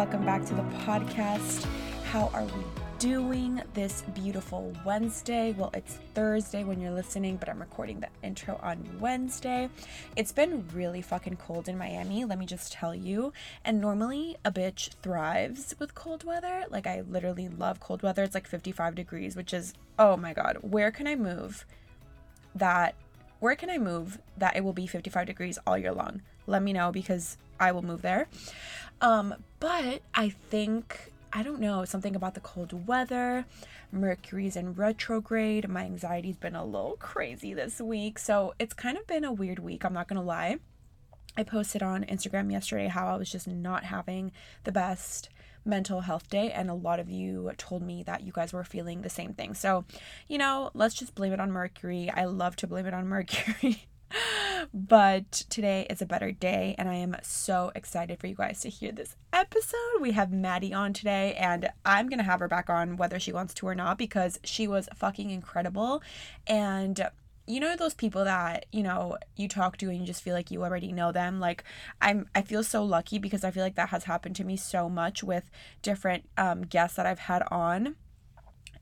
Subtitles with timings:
[0.00, 1.66] Welcome back to the podcast.
[2.06, 2.64] How are we
[2.98, 5.54] doing this beautiful Wednesday?
[5.58, 9.68] Well, it's Thursday when you're listening, but I'm recording the intro on Wednesday.
[10.16, 13.34] It's been really fucking cold in Miami, let me just tell you.
[13.62, 16.64] And normally, a bitch thrives with cold weather.
[16.70, 18.22] Like, I literally love cold weather.
[18.22, 21.66] It's like 55 degrees, which is, oh my god, where can I move
[22.54, 22.94] that?
[23.40, 26.22] Where can I move that it will be 55 degrees all year long?
[26.46, 28.26] Let me know because I will move there.
[29.00, 33.44] Um, but I think I don't know, something about the cold weather.
[33.92, 35.68] Mercury's in retrograde.
[35.68, 38.18] My anxiety's been a little crazy this week.
[38.18, 40.58] So it's kind of been a weird week, I'm not gonna lie.
[41.36, 44.32] I posted on Instagram yesterday how I was just not having
[44.64, 45.28] the best
[45.64, 49.02] mental health day, and a lot of you told me that you guys were feeling
[49.02, 49.54] the same thing.
[49.54, 49.84] So,
[50.26, 52.10] you know, let's just blame it on Mercury.
[52.10, 53.86] I love to blame it on Mercury.
[54.72, 58.68] but today is a better day, and I am so excited for you guys to
[58.68, 60.00] hear this episode.
[60.00, 63.54] We have Maddie on today, and I'm gonna have her back on whether she wants
[63.54, 66.02] to or not because she was fucking incredible.
[66.46, 67.10] And
[67.46, 70.52] you know those people that you know you talk to and you just feel like
[70.52, 71.64] you already know them like
[72.00, 74.88] i'm i feel so lucky because i feel like that has happened to me so
[74.88, 75.50] much with
[75.82, 77.96] different um, guests that i've had on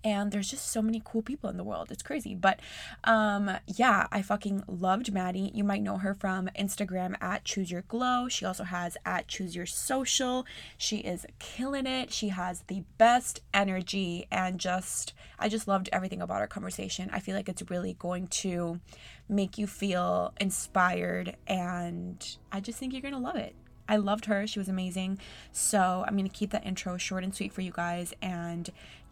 [0.04, 1.91] and there's just so many cool people in the world.
[1.91, 2.34] It's crazy.
[2.34, 2.60] But
[3.04, 5.50] um yeah i fucking loved maddie.
[5.54, 8.28] You might know her from instagram at choose your glow.
[8.28, 10.47] She also has at choose your social.
[10.76, 12.12] She is killing it.
[12.12, 17.10] She has the best energy and just i just loved everything about our conversation.
[17.12, 18.81] I feel like it's really going to
[19.28, 23.54] make you feel inspired and i just think you're gonna love it.
[23.88, 24.47] I loved her.
[24.47, 25.19] She was amazing.
[25.50, 28.69] So I'm going to keep that intro short and sweet for you guys and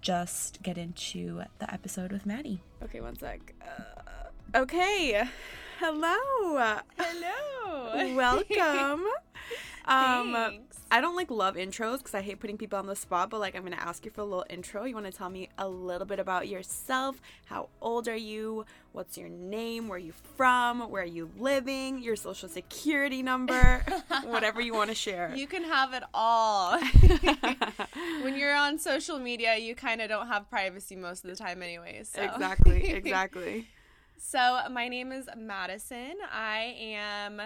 [0.07, 2.63] just get into the episode with Maddie.
[2.81, 3.41] Okay, one sec.
[3.61, 5.29] Uh, okay.
[5.81, 6.79] Hello.
[6.97, 8.15] Hello.
[8.15, 9.05] Welcome.
[9.87, 10.77] um Thanks.
[10.91, 13.57] I don't like love intros because I hate putting people on the spot, but like
[13.57, 14.85] I'm gonna ask you for a little intro.
[14.85, 17.21] You wanna tell me a little bit about yourself?
[17.47, 18.65] How old are you?
[18.93, 19.89] What's your name?
[19.89, 20.89] Where are you from?
[20.91, 22.03] Where are you living?
[22.03, 23.85] Your social security number?
[24.25, 25.35] Whatever you wanna share.
[25.35, 26.79] You can have it all.
[28.23, 31.63] when you're on social media, you kind of don't have privacy most of the time,
[31.63, 32.09] anyways.
[32.09, 32.23] So.
[32.23, 33.67] Exactly, exactly.
[34.19, 36.15] So, my name is Madison.
[36.33, 37.43] I am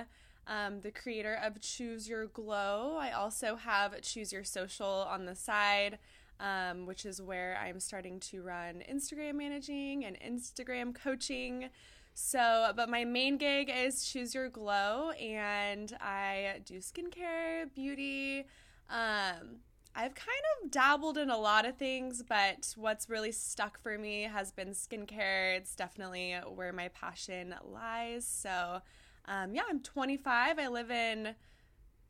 [0.46, 2.96] um, the creator of Choose Your Glow.
[3.00, 5.98] I also have Choose Your Social on the side,
[6.38, 11.70] um, which is where I'm starting to run Instagram managing and Instagram coaching.
[12.14, 18.46] So, but my main gig is Choose Your Glow, and I do skincare, beauty.
[18.90, 19.60] Um,
[19.94, 20.28] I've kind
[20.62, 24.70] of dabbled in a lot of things, but what's really stuck for me has been
[24.70, 25.56] skincare.
[25.56, 28.26] It's definitely where my passion lies.
[28.26, 28.82] So,
[29.26, 30.58] um, yeah, I'm 25.
[30.58, 31.34] I live in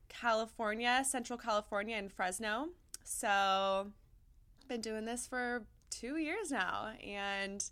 [0.08, 2.68] California, Central California, in Fresno.
[3.04, 3.88] So,
[4.68, 7.64] been doing this for two years now, and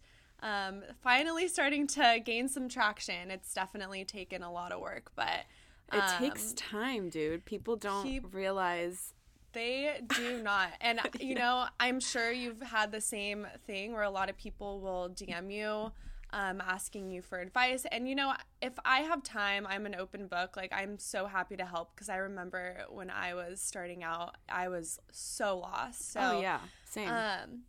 [0.42, 3.30] um, finally starting to gain some traction.
[3.30, 5.44] It's definitely taken a lot of work, but
[5.92, 7.44] It takes um, time, dude.
[7.44, 9.14] People don't realize
[9.52, 10.70] They do not.
[10.80, 14.80] And, you know, I'm sure you've had the same thing where a lot of people
[14.80, 15.92] will DM you
[16.30, 17.86] um, asking you for advice.
[17.90, 20.56] And, you know, if I have time, I'm an open book.
[20.56, 24.68] Like, I'm so happy to help because I remember when I was starting out, I
[24.68, 26.12] was so lost.
[26.12, 27.08] So, Oh yeah, same.
[27.08, 27.62] um,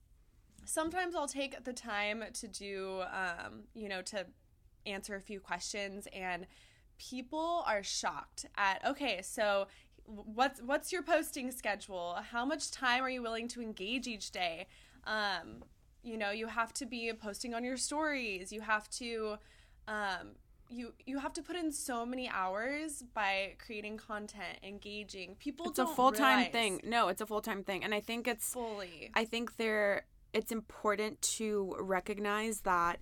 [0.66, 4.26] sometimes I'll take the time to do, um, you know, to
[4.86, 6.46] answer a few questions, and
[6.98, 8.86] people are shocked at.
[8.86, 9.68] Okay, so
[10.06, 12.18] what's what's your posting schedule?
[12.32, 14.68] How much time are you willing to engage each day?
[15.06, 15.64] Um,
[16.04, 18.52] you know, you have to be posting on your stories.
[18.52, 19.38] You have to.
[19.88, 20.36] Um,
[20.72, 25.36] you you have to put in so many hours by creating content, engaging.
[25.40, 26.82] People it's a don't full time realize thing.
[26.84, 29.10] No, it's a full time thing, and I think it's fully.
[29.16, 33.00] I think there it's important to recognize that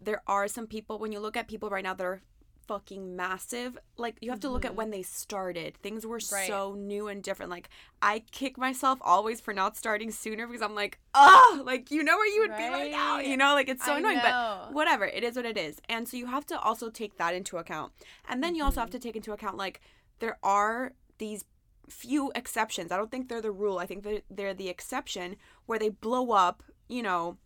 [0.00, 2.20] there are some people when you look at people right now that are
[2.68, 3.76] fucking massive.
[3.96, 5.76] Like you have to look at when they started.
[5.78, 6.34] Things were Mm-hmm.
[6.34, 6.46] Right.
[6.48, 7.50] so new and different.
[7.50, 7.68] Like
[8.02, 12.16] I kick myself always for not starting sooner because I'm like, oh, like you know
[12.16, 13.18] where you would be right now.
[13.18, 14.18] You know, like it's so I annoying.
[14.18, 14.22] know.
[14.68, 15.80] But whatever, it is what it is.
[15.88, 17.92] And so you have to also take that into account.
[18.28, 18.80] And then you also Mm-hmm.
[18.82, 19.80] have to take into account like
[20.20, 21.44] there are these
[21.88, 22.92] few exceptions.
[22.92, 23.78] I don't think they're the rule.
[23.78, 25.36] I think they're, they're the exception
[25.66, 27.38] where they blow up, you know,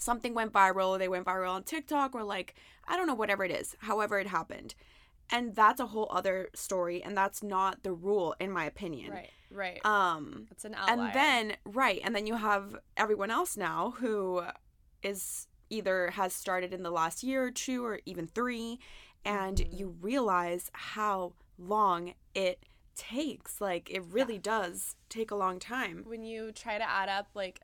[0.00, 2.54] something went viral, they went viral on TikTok or like,
[2.88, 4.74] I don't know, whatever it is, however it happened.
[5.32, 7.02] And that's a whole other story.
[7.04, 9.12] And that's not the rule, in my opinion.
[9.12, 9.30] Right.
[9.52, 9.84] Right.
[9.84, 11.06] Um, it's an outlier.
[11.06, 12.00] and then, right.
[12.02, 14.42] And then you have everyone else now who
[15.02, 18.78] is either has started in the last year or two or even three.
[19.24, 19.76] And Mm-hmm.
[19.76, 22.64] you realize how long it
[22.96, 23.60] takes.
[23.60, 26.04] Like, it really does take a long time.
[26.06, 27.60] when you try to add up like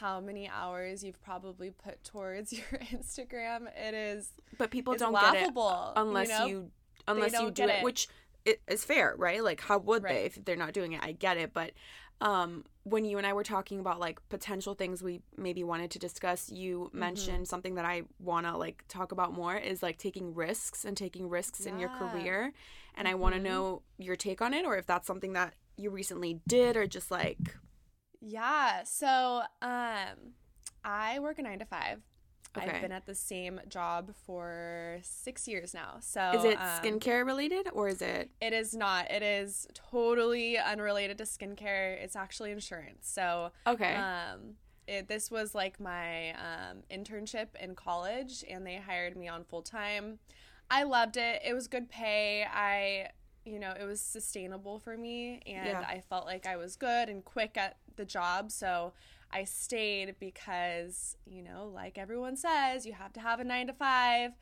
[0.00, 5.92] how many hours you've probably put towards your Instagram, it is But people don't laughable,
[5.92, 6.48] get it unless you know?
[6.48, 6.70] you
[7.06, 7.82] unless you do it, it.
[7.82, 8.08] which
[8.44, 9.42] it is fair, right?
[9.42, 11.00] Like how would they if they're not doing it?
[11.02, 11.72] I get it, but
[12.20, 15.98] um when you and I were talking about like potential things we maybe wanted to
[15.98, 16.98] discuss, you Mm-hmm.
[17.00, 20.96] mentioned something that I want to like talk about more is like taking risks and
[20.96, 21.94] taking risks in your Yeah.
[21.96, 22.14] Mm-hmm.
[22.14, 22.52] career.
[22.94, 25.90] And I want to know your take on it or if that's something that you
[25.90, 27.56] recently did or just like
[28.20, 28.82] Yeah.
[28.84, 30.34] So, um,
[30.84, 32.00] I work a nine to five.
[32.56, 32.70] Okay.
[32.70, 35.96] I've been at the same job for six years now.
[36.00, 39.10] So, is it um, skincare related or is it It is not.
[39.10, 42.02] It is totally unrelated to skincare.
[42.02, 43.08] It's actually insurance.
[43.08, 43.94] So, Okay.
[43.94, 44.54] um,
[44.86, 49.62] it, this was like my um, internship in college, and they hired me on full
[49.62, 50.18] time.
[50.70, 51.42] I loved it.
[51.44, 52.44] It was good pay.
[52.44, 53.10] I,
[53.48, 55.84] you know, it was sustainable for me, and Yeah.
[55.84, 58.50] I felt like I was good and quick at the job.
[58.50, 58.92] So
[59.32, 63.72] I stayed because, you know, like everyone says, you have to have a nine to
[63.72, 64.32] five.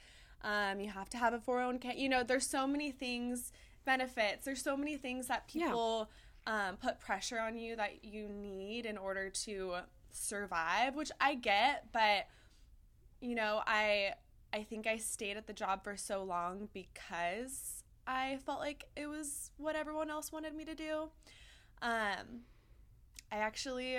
[0.43, 1.97] Um, you have to have a 401k.
[1.99, 3.53] You know, there's so many things,
[3.85, 4.45] benefits.
[4.45, 5.71] There's so many things that Yeah.
[5.71, 6.11] people
[6.47, 9.77] um, put pressure on you that you need in order to
[10.11, 12.27] survive, which I get, but
[13.21, 14.15] you know, I
[14.53, 17.76] I think I stayed at the job for so long because
[18.07, 21.11] I felt like it was what everyone else wanted me to do.
[21.83, 22.43] Um
[23.31, 23.99] I actually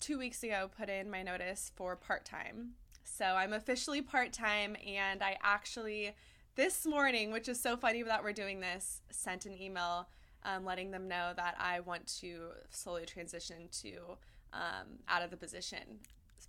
[0.00, 2.74] 2 weeks ago put in my notice for part-time.
[3.04, 6.14] So I'm officially part-time and I actually
[6.54, 10.08] this morning, which is so funny that we're doing this, sent an email
[10.44, 13.96] um, letting them know that I want to slowly transition to
[14.52, 16.00] um, out of the position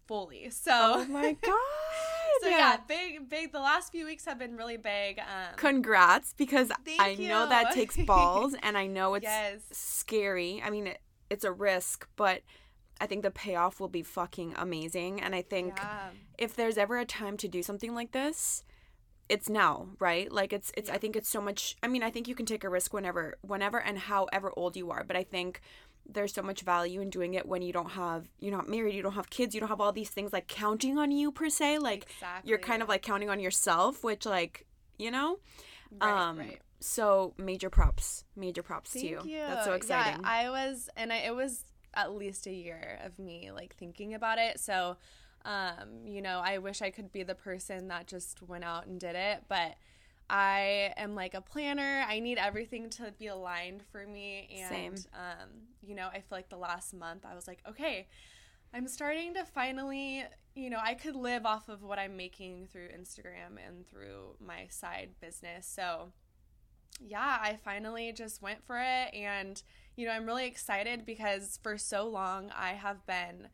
[0.08, 0.50] fully.
[0.50, 1.54] So, Oh my god.
[2.42, 3.52] so yeah, big, big.
[3.52, 5.20] The last few weeks have been really big.
[5.20, 9.62] Um, Congrats, because I know that takes balls, and I know it's Yes.
[9.72, 10.62] scary.
[10.64, 11.00] I mean, it,
[11.30, 12.42] it's a risk, but
[13.02, 15.22] I think the payoff will be fucking amazing.
[15.22, 18.64] And I think yeah, if there's ever a time to do something like this,
[19.30, 20.32] it's now, right?
[20.32, 20.90] Like it's it's.
[20.90, 21.76] I think it's so much.
[21.84, 24.90] I mean, I think you can take a risk whenever, whenever, and however old you
[24.92, 25.04] are.
[25.04, 25.62] But I think
[26.12, 29.02] there's so much value in doing it when you don't have you're not married you
[29.02, 31.78] don't have kids you don't have all these things like counting on you per se
[31.80, 32.08] like
[32.44, 34.66] you're kind of like counting on yourself which like
[34.98, 35.38] you know
[36.02, 36.60] right, um right.
[36.80, 39.32] so major props major props to Thank you.
[39.32, 39.40] you.
[39.40, 41.64] that's so exciting Yeah, I was, and I, it was
[41.94, 44.60] at least a year of me like thinking about it.
[44.60, 44.98] So,
[45.46, 49.00] um, you know, I wish I could be the person that just went out and
[49.00, 49.76] did it, but
[50.30, 52.06] I am like a planner.
[52.08, 55.50] I need everything to be aligned for me, and um,
[55.82, 58.08] you know, I feel like the last month I was like, okay.
[58.72, 60.24] I'm starting to finally,
[60.56, 64.68] you know, I could live off of what I'm making through Instagram and through my
[64.70, 65.66] side business.
[65.66, 66.12] So,
[67.00, 69.14] yeah, I finally just went for it.
[69.16, 69.60] And,
[69.96, 73.48] you know, I'm really excited because for so long I have been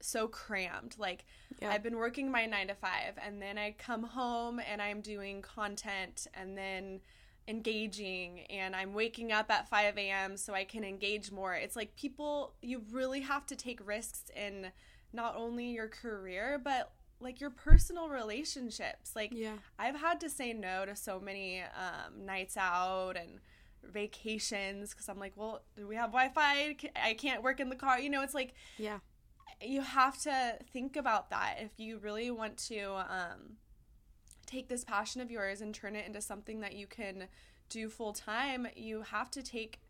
[0.00, 0.96] so crammed.
[0.98, 1.24] Like,
[1.60, 1.70] Yeah.
[1.70, 5.42] I've been working my nine to five, and then I come home and I'm doing
[5.42, 7.00] content and then
[7.48, 10.36] engaging, and I'm waking up at 5 a.m.
[10.36, 11.54] so I can engage more.
[11.54, 14.68] It's like people, you really have to take risks in
[15.12, 19.14] not only your career, but like your personal relationships.
[19.16, 19.56] Like, Yeah.
[19.78, 23.40] I've had to say no to so many um, nights out and
[23.82, 26.76] vacations because I'm like, well, do we have Wi Fi?
[27.02, 27.98] I can't work in the car.
[28.00, 28.98] You know, it's like yeah
[29.62, 33.56] you have to think about that if you really want to um,
[34.46, 37.26] take this passion of yours and turn it into something that you can
[37.68, 38.66] do full time.
[38.74, 39.80] You have to take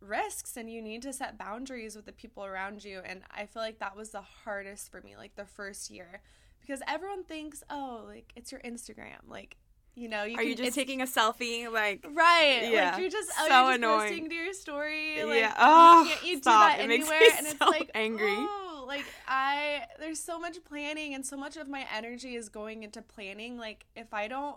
[0.00, 3.00] risks and you need to set boundaries with the people around you.
[3.04, 6.22] And I feel like that was the hardest for me, like the first year,
[6.60, 9.56] because everyone thinks, oh, like it's your Instagram, like.
[9.96, 12.70] You know, you are you just taking a selfie like Right.
[12.70, 12.92] Yeah.
[12.92, 14.00] Like you're just oh, So you're just annoying.
[14.08, 15.24] posting to your story.
[15.24, 15.54] Like, Yeah.
[15.58, 16.68] Oh, you, can't- you do stop.
[16.70, 18.30] that It anywhere and it's so like angry.
[18.30, 18.59] Oh,
[18.90, 23.02] like I there's so much planning and so much of my energy is going into
[23.02, 23.56] planning.
[23.56, 24.56] Like if I don't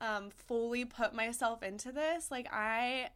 [0.00, 3.10] um, fully put myself into this, like I,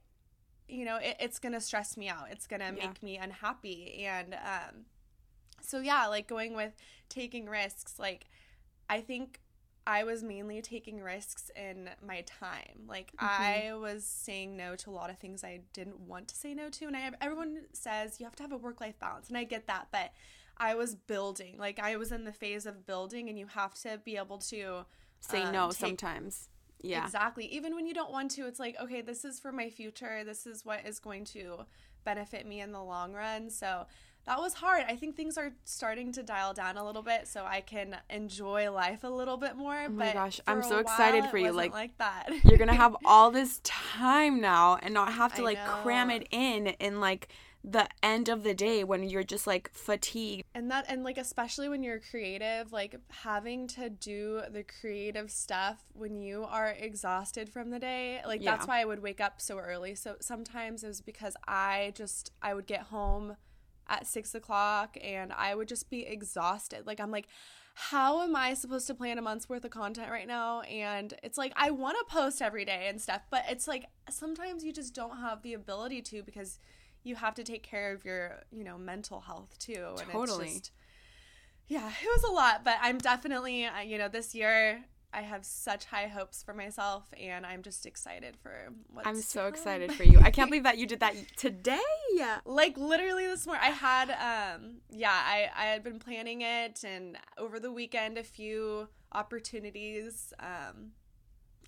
[0.69, 2.27] you know, it, it's gonna stress me out.
[2.31, 2.87] It's gonna Yeah.
[2.89, 4.87] make me unhappy, and um,
[5.61, 6.73] so yeah, like going with
[7.09, 7.99] taking risks.
[7.99, 8.27] Like
[8.89, 9.41] I think
[9.87, 12.85] I was mainly taking risks in my time.
[12.89, 16.55] Like I was saying no to a lot of things I didn't want to say
[16.55, 19.29] no to, and I have everyone says you have to have a work life balance,
[19.29, 20.13] and I get that, but
[20.63, 21.59] I was building.
[21.59, 24.85] Like I was in the phase of building, and you have to be able to
[25.21, 26.49] Say um, no take- sometimes.
[26.81, 27.05] Yeah.
[27.05, 27.47] Exactly.
[27.47, 30.25] Even when you don't want to, it's like, okay, this is for my future.
[30.25, 31.59] This is what is going to
[32.05, 33.51] benefit me in the long run.
[33.51, 33.87] So
[34.27, 34.85] that was hard.
[34.89, 38.71] I think things are starting to dial down a little bit so I can enjoy
[38.73, 39.85] life a little bit more.
[39.87, 42.29] Oh my but gosh, I'm so excited while, for you, like- like that.
[42.45, 46.27] You're gonna have all this time now and not have to I like cram it
[46.33, 47.29] in and like
[47.65, 50.45] the end of the day when you're just like fatigued.
[50.55, 55.85] and that and like especially when you're creative like having to do the creative stuff
[55.93, 59.59] when you are exhausted from the day like that's why i would wake up so
[59.59, 59.95] early.
[59.95, 63.37] So sometimes it was because i just i would get home
[63.89, 66.85] at six o'clock and i would just be exhausted.
[66.87, 67.29] Like i'm like
[67.75, 70.63] how am i supposed to plan a month's worth of content right now?
[70.63, 74.65] And it's like i want to post every day and stuff but it's like sometimes
[74.65, 76.59] you just don't have the ability to because
[77.05, 80.47] you have to take care of your you know mental health too and Totally.
[80.47, 80.71] it's just
[81.69, 85.45] yeah it was a lot but i'm definitely uh, you know this year i have
[85.45, 90.05] such high hopes for myself and i'm just excited for what's I'm so excited for
[90.05, 90.19] you.
[90.21, 91.79] I can't believe that you did that today.
[92.15, 96.85] Yeah, like literally this morning i had um yeah i i had been planning it
[96.85, 100.93] and over the weekend a few opportunities um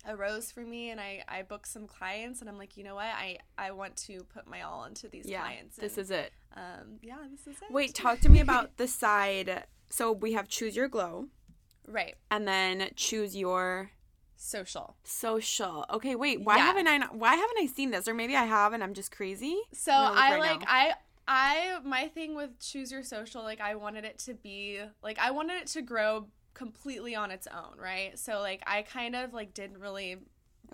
[0.07, 3.05] arose for me and i i booked some clients and i'm like you know what
[3.05, 6.31] i i want to put my all into these Yeah, clients this and, is it.
[6.55, 9.63] um yeah this is it Wait, talk to me about the side.
[9.89, 11.27] So we have choose your glow
[11.87, 13.91] right and then choose your
[14.35, 15.85] social social.
[15.89, 16.41] Okay, wait.
[16.41, 16.65] Why Yeah.
[16.65, 16.97] haven't I?
[16.97, 18.07] Not, why haven't I seen this?
[18.07, 19.57] Or maybe I have, and I'm just crazy.
[19.73, 20.65] So I'm gonna look I right like now.
[20.67, 20.93] I
[21.27, 25.31] I my thing with choose your social like I wanted it to be like I
[25.31, 28.17] wanted it to grow completely on its own, right?
[28.17, 30.13] So like I kind of like didn't really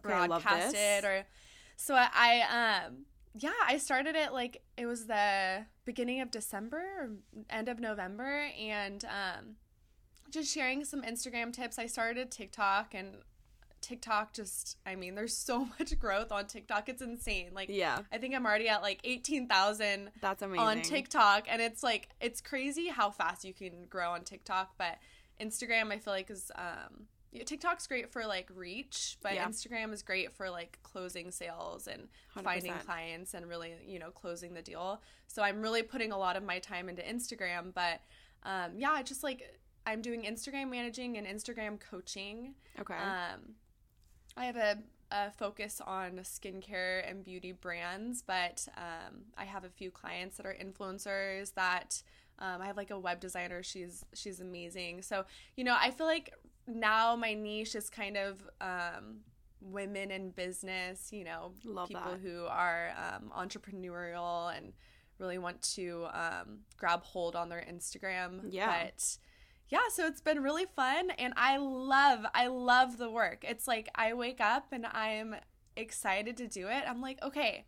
[0.06, 1.04] Okay, broadcast this.
[1.04, 1.26] it or
[1.76, 6.78] so I, I um yeah, I started it like it was the beginning of December
[6.78, 7.10] or
[7.50, 9.56] end of November and um
[10.30, 11.78] just sharing some Instagram tips.
[11.78, 13.16] I started TikTok and
[13.82, 16.88] TikTok just I mean, there's so much growth on TikTok.
[16.88, 17.50] It's insane.
[17.54, 20.60] Like Yeah, I think I'm already at like 18,000 that's amazing.
[20.68, 24.98] on TikTok and it's like it's crazy how fast you can grow on TikTok, but
[25.41, 27.07] Instagram I feel like is um
[27.45, 29.48] TikTok's great for like reach, but Yeah.
[29.48, 32.10] Instagram is great for like closing sales and
[32.43, 32.86] finding 100%.
[32.86, 35.01] clients and really, you know, closing the deal.
[35.27, 38.01] So I'm really putting a lot of my time into Instagram, but
[38.43, 42.53] um yeah, I just like I'm doing Instagram managing and Instagram coaching.
[42.79, 42.93] Okay.
[42.93, 43.55] Um,
[44.38, 44.77] I have a,
[45.12, 50.45] a focus on skincare and beauty brands, but um, I have a few clients that
[50.45, 51.53] are influencers.
[51.55, 52.03] That
[52.41, 53.63] um, I have like a web designer.
[53.63, 55.03] She's she's amazing.
[55.03, 56.33] So you know, I feel like
[56.67, 59.19] now my niche is kind of um,
[59.62, 61.10] women in business.
[61.13, 62.19] You know, Love people that.
[62.19, 64.74] who are um, entrepreneurial and
[65.19, 68.41] really want to um, grab hold on their Instagram.
[68.50, 68.86] Yeah.
[68.86, 69.17] But
[69.69, 73.45] yeah, so it's been really fun and I love I love the work.
[73.48, 75.36] It's like I wake up and I'm
[75.77, 76.83] excited to do it.
[76.88, 77.65] I'm like, okay,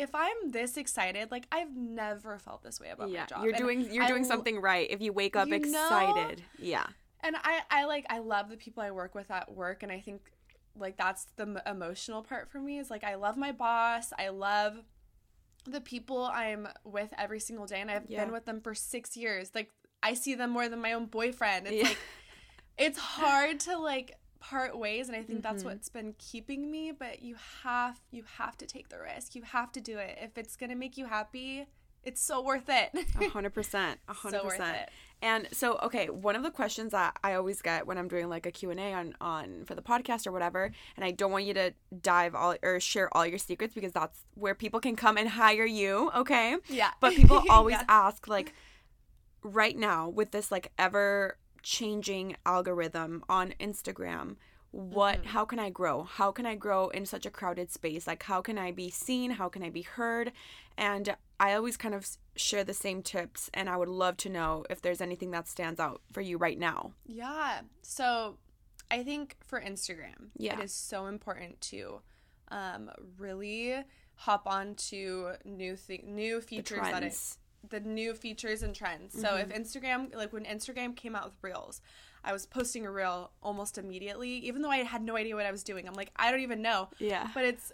[0.00, 3.44] if I'm this excited, like I've never felt this way about yeah, my job.
[3.44, 5.68] you're And doing you're I doing something right if you wake up You know?
[5.68, 6.42] excited.
[6.58, 6.86] Yeah.
[7.22, 10.00] and I I like I love the people I work with at work and I
[10.00, 10.22] think
[10.76, 14.12] like that's the m- emotional part for me is like I love my boss.
[14.18, 14.78] I love
[15.66, 18.24] the people I'm with every single day and I've Yeah.
[18.24, 19.50] been with them for 6 years.
[19.54, 19.70] Like
[20.02, 21.66] I see them more than my own boyfriend.
[21.66, 21.88] It's Yeah.
[21.88, 21.98] like
[22.78, 25.66] it's hard to like part ways and I think that's Mhm.
[25.66, 29.34] what's been keeping me, but you have you have to take the risk.
[29.34, 30.18] You have to do it.
[30.20, 31.66] If it's going to make you happy,
[32.02, 32.90] it's so worth it.
[33.20, 34.00] A hundred percent.
[34.08, 34.76] A hundred So worth percent.
[34.78, 34.90] it.
[35.22, 38.46] And so, okay, one of the questions that I always get when I'm doing like
[38.46, 41.74] a Q&A on, on for the podcast or whatever, and I don't want you to
[42.00, 45.66] dive all or share all your secrets because that's where people can come and hire
[45.66, 46.56] you, okay?
[46.70, 46.92] Yeah.
[47.00, 47.84] But people always Yeah.
[47.90, 48.54] ask like
[49.42, 54.36] right now with this like ever changing algorithm on Instagram,
[54.72, 55.28] what Mm-hmm.
[55.30, 56.04] how can I grow?
[56.04, 58.06] How can I grow in such a crowded space?
[58.06, 59.32] Like how can I be seen?
[59.32, 60.32] How can I be heard?
[60.78, 64.64] And I always kind of share the same tips and I would love to know
[64.70, 66.92] if there's anything that stands out for you right now.
[67.06, 67.62] Yeah.
[67.82, 68.36] So
[68.90, 70.58] I think for Instagram, Yeah.
[70.58, 72.00] it is so important to
[72.48, 73.74] um, really
[74.14, 77.36] hop on to new th- new features that it.
[77.68, 79.20] The new features and trends.
[79.20, 79.60] So if mm-hmm.
[79.60, 81.80] Instagram like when Instagram came out with Reels,
[82.24, 85.52] I was posting a reel almost immediately even though I had no idea what I
[85.52, 85.86] was doing.
[85.86, 86.88] I'm like I don't even know.
[86.98, 87.28] Yeah.
[87.34, 87.72] But it's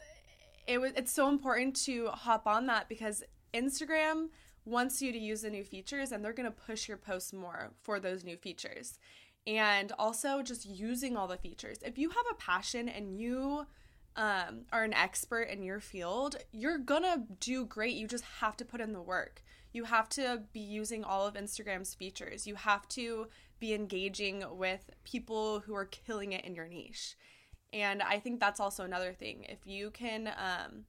[0.66, 3.22] it was it's so important to hop on that because
[3.54, 4.28] Instagram
[4.64, 7.70] wants you to use the new features and they're going to push your posts more
[7.82, 8.98] for those new features.
[9.46, 11.78] And also just using all the features.
[11.84, 13.66] If you have a passion and you
[14.16, 17.94] um, are an expert in your field, you're gonna do great.
[17.94, 19.42] You just have to put in the work.
[19.72, 22.46] You have to be using all of Instagram's features.
[22.46, 23.26] You have to
[23.60, 27.16] be engaging with people who are killing it in your niche.
[27.72, 29.44] And I think that's also another thing.
[29.48, 30.84] If you can um,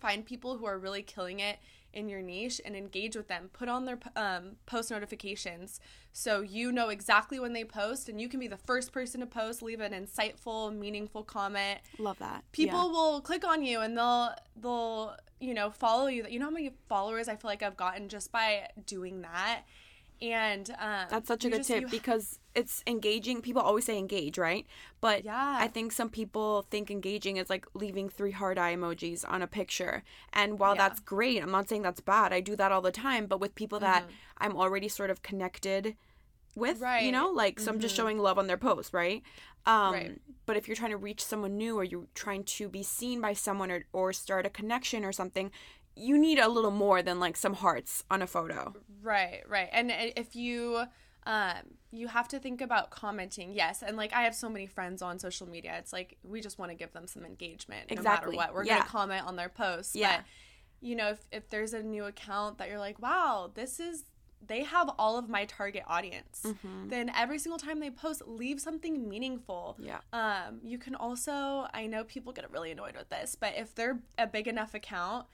[0.00, 1.58] find people who are really killing it
[1.92, 5.80] in your niche and engage with them, put on their um, post notifications
[6.12, 9.26] so you know exactly when they post and you can be the first person to
[9.26, 11.78] post, leave an insightful, meaningful comment.
[11.98, 12.42] Love that.
[12.52, 12.90] People Yeah.
[12.90, 16.26] will click on you and they'll they'll you know follow you.
[16.28, 19.62] You know how many followers I feel like I've gotten just by doing that.
[20.20, 23.40] And um, That's such a good just- tip you- because it's engaging.
[23.48, 24.64] People always say engage, right?
[25.00, 25.56] But Yeah.
[25.64, 29.46] I think some people think engaging is like leaving three hard eye emojis on a
[29.46, 30.02] picture.
[30.32, 30.82] And while Yeah.
[30.88, 32.32] that's great, I'm not saying that's bad.
[32.32, 34.12] I do that all the time, but with people that Mm-hmm.
[34.44, 35.96] I'm already sort of connected
[36.54, 37.04] with, right.
[37.04, 39.22] you know, like so I'm just showing love on their post, right?
[39.66, 40.20] Um, Right.
[40.46, 43.34] But if you're trying to reach someone new or you're trying to be seen by
[43.34, 45.50] someone or, or start a connection or something,
[45.94, 48.74] you need a little more than like some hearts on a photo.
[49.02, 49.68] Right, right.
[49.72, 50.84] And if you
[51.28, 51.54] um
[51.90, 53.52] you have to think about commenting.
[53.54, 55.76] Yes, and like I have so many friends on social media.
[55.78, 58.32] It's like we just want to give them some engagement Exactly.
[58.36, 58.54] no matter what.
[58.54, 58.74] We're Yeah.
[58.74, 59.94] going to comment on their posts.
[59.94, 60.16] Yeah.
[60.18, 60.24] But
[60.80, 64.04] you know, if if there's a new account that you're like, "Wow, this is
[64.46, 66.88] they have all of my target audience." Mm-hmm.
[66.88, 69.76] Then every single time they post, leave something meaningful.
[69.80, 70.00] Yeah.
[70.12, 73.98] Um, you can also, I know people get really annoyed with this, but if they're
[74.18, 75.26] a big enough account,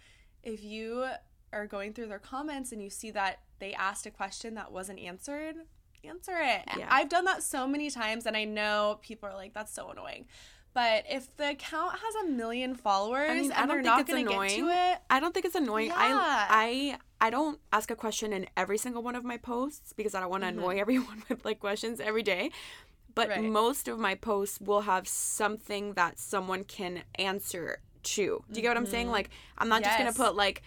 [0.42, 1.06] if you
[1.52, 4.98] are going through their comments and you see that they asked a question that wasn't
[4.98, 5.56] answered,
[6.08, 6.62] answer it.
[6.76, 6.86] Yeah.
[6.90, 10.26] I've done that so many times, and I know people are like, that's so annoying.
[10.72, 14.10] But if the account has a million followers I mean, and they're don't think it's
[14.10, 14.60] going to get annoying.
[14.60, 15.86] to it, I don't think it's annoying.
[15.88, 15.94] Yeah.
[15.96, 20.16] I I I don't ask a question in every single one of my posts because
[20.16, 22.50] I don't want to annoy everyone with like questions every day.
[23.14, 23.42] But Mm-hmm.
[23.42, 23.50] Right.
[23.52, 28.42] most of my posts will have something that someone can answer to.
[28.50, 29.10] Do you get what I'm saying?
[29.12, 30.06] Like I'm not just Mm-hmm.
[30.06, 30.62] Gonna put like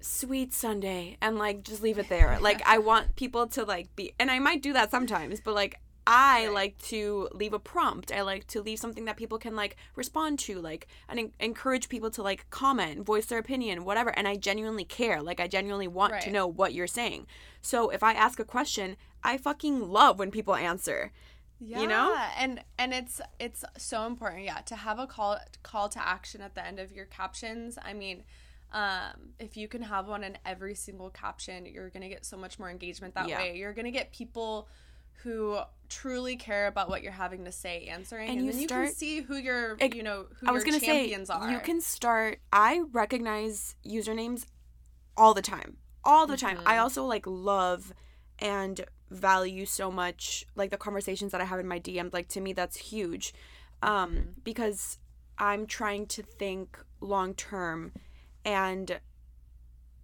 [0.00, 2.38] sweet Sunday and like just leave it there.
[2.40, 5.80] like I want people to like be and I might do that sometimes, but like
[6.08, 8.12] I like to leave a prompt.
[8.12, 11.88] I like to leave something that people can like respond to, like and en- encourage
[11.88, 14.16] people to like comment, voice their opinion, whatever.
[14.16, 15.20] And I genuinely care.
[15.20, 17.26] Like I genuinely want to know what you're saying.
[17.60, 21.10] So if I ask a question, I fucking love when people answer.
[21.58, 22.16] yeah, You know?
[22.38, 26.54] and and it's it's so important, yeah, to have a call call to action at
[26.54, 27.78] the end of your captions.
[27.82, 28.22] I mean,
[28.72, 32.58] um, if you can have one in every single caption, you're gonna get so much
[32.58, 33.38] more engagement that Yeah.
[33.38, 33.56] way.
[33.56, 34.68] You're gonna get people
[35.22, 38.68] who truly care about what you're having to say answering, And and, you then you
[38.68, 41.50] can see who your you know who I was gonna say are.
[41.50, 42.40] you can start.
[42.52, 44.44] I recognize usernames
[45.16, 46.58] all the time, all the time.
[46.58, 46.68] Mm-hmm.
[46.68, 47.94] I also like love
[48.38, 52.12] and value so much like the conversations that I have in my DMs.
[52.12, 53.32] Like to me, that's huge,
[53.82, 54.30] um, Mm-hmm.
[54.44, 54.98] because
[55.38, 57.92] I'm trying to think long term,
[58.46, 59.00] and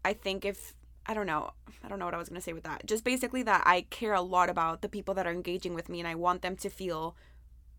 [0.05, 0.75] I think if
[1.07, 1.53] I don't know,
[1.83, 2.85] I don't know what I was gonna say with that.
[2.85, 6.01] Just basically that I care a lot about the people that are engaging with me,
[6.01, 7.17] and I want them to feel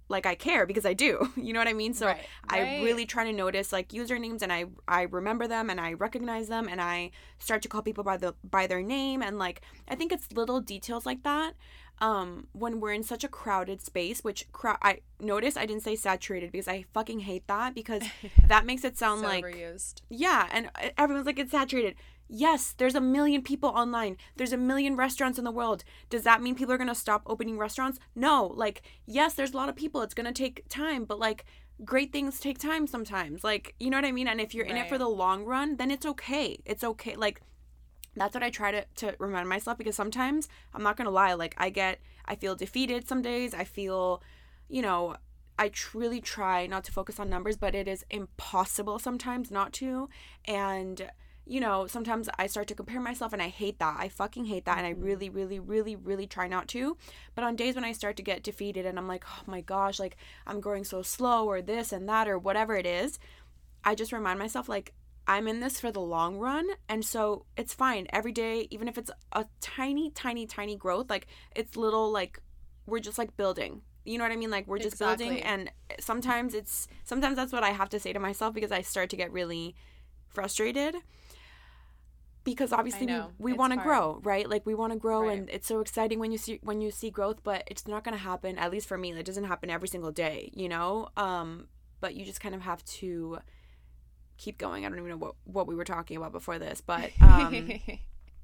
[0.09, 1.29] like I care because I do.
[1.37, 1.93] You know what I mean?
[1.93, 5.79] So Right, I really try to notice like usernames and I I remember them and
[5.79, 9.37] I recognize them and I start to call people by the by their name and
[9.37, 11.55] like I think it's little details like that
[11.99, 15.95] um when we're in such a crowded space which crowd I notice I didn't say
[15.95, 18.03] saturated because I fucking hate that because
[18.47, 20.01] that makes it sound so like overused.
[20.09, 21.95] yeah, and uh, everyone's like it's saturated.
[22.29, 24.17] Yes, there's a million people online.
[24.37, 25.83] There's a million restaurants in the world.
[26.09, 27.99] Does that mean people are going to stop opening restaurants?
[28.15, 28.45] No.
[28.55, 30.01] Like, yes, there's a lot of people.
[30.01, 31.45] It's going to take time, but like
[31.85, 33.43] great things take time sometimes.
[33.43, 34.27] Like, you know what I mean?
[34.27, 36.57] And if you're in it for the long run, then it's okay.
[36.65, 37.15] It's okay.
[37.15, 37.41] Like
[38.15, 41.55] that's what I try to, to remind myself because sometimes I'm not gonna lie, like
[41.57, 43.53] I get I feel defeated some days.
[43.53, 44.21] I feel,
[44.69, 45.17] you know,
[45.57, 50.09] I truly try not to focus on numbers, but it is impossible sometimes not to.
[50.45, 51.09] And
[51.45, 53.97] you know, sometimes I start to compare myself and I hate that.
[53.99, 55.03] I fucking hate that and I mm-hmm.
[55.03, 56.95] really, really, really, really try not to.
[57.35, 59.99] But on days when I start to get defeated and I'm like, oh my gosh,
[59.99, 60.15] like
[60.47, 63.19] I'm growing so slow or this and that or whatever it is,
[63.83, 64.93] I just remind myself like
[65.27, 68.07] I'm in this for the long run and so it's fine.
[68.11, 72.39] Every day even if it's a tiny tiny tiny growth like it's little like
[72.85, 73.81] we're just like building.
[74.05, 74.51] You know what I mean?
[74.51, 78.19] Like we're just building and sometimes it's sometimes that's what I have to say to
[78.19, 79.75] myself because I start to get really
[80.27, 80.95] frustrated
[82.43, 83.07] because obviously
[83.39, 84.49] we, we want to grow right?
[84.49, 85.37] Like we want to grow Right.
[85.39, 88.17] and it's so exciting when you see when you see growth but it's not going
[88.17, 91.07] to happen at least for me it doesn't happen every single day you know?
[91.15, 91.67] Um
[92.01, 93.39] but you just kind of have to
[94.37, 94.85] keep going.
[94.85, 97.79] I don't even know what what we were talking about before this but um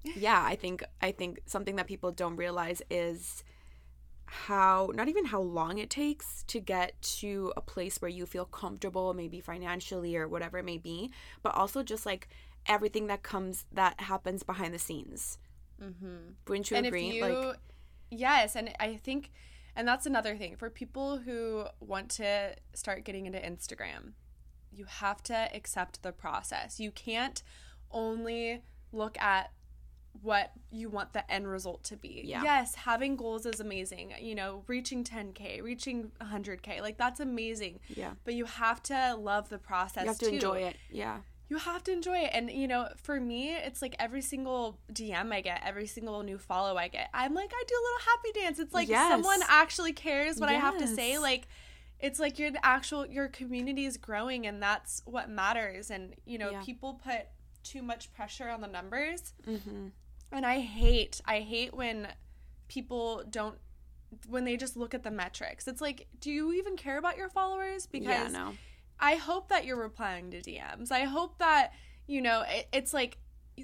[0.03, 3.43] yeah i think i think something that people don't realize is
[4.25, 8.45] how not even how long it takes to get to a place where you feel
[8.45, 12.27] comfortable maybe financially or whatever it may be but also just like
[12.67, 15.39] everything that comes that happens behind the scenes.
[15.81, 16.33] Mm-hmm.
[16.47, 17.07] wouldn't you and agree?
[17.07, 17.57] if you like
[18.11, 19.31] yes and i think
[19.75, 20.57] and that's another thing.
[20.57, 24.13] For people who want to start getting into instagram
[24.71, 27.43] you have to accept the process you can't
[27.91, 29.51] only look at
[30.21, 32.43] what you want the end result to be Yeah.
[32.43, 38.13] yes having goals is amazing you know reaching 10k reaching 100k like that's amazing yeah
[38.25, 41.19] but you have to love the process you have to too enjoy it yeah
[41.51, 42.29] you have to enjoy it.
[42.31, 46.37] And, you know, for me, it's like every single DM I get, every single new
[46.37, 48.59] follow I get, I'm like, I do a little happy dance.
[48.59, 49.09] It's like Yes.
[49.09, 51.17] someone actually cares what I have to say.
[51.17, 51.47] Like,
[51.99, 55.91] it's like your actual, your community is growing and that's what matters.
[55.91, 56.61] And, you know, Yeah.
[56.63, 57.27] people put
[57.63, 59.33] too much pressure on the numbers.
[59.45, 59.87] mm-hmm.
[60.31, 62.07] And I hate, I hate when
[62.67, 63.57] people don't,
[64.27, 65.67] when they just look at the metrics.
[65.67, 67.85] It's like, do you even care about your followers?
[67.87, 68.53] Because yeah no
[68.99, 70.91] I hope that you're replying to DMs.
[70.91, 71.71] I hope that
[72.07, 73.17] you know it, it's like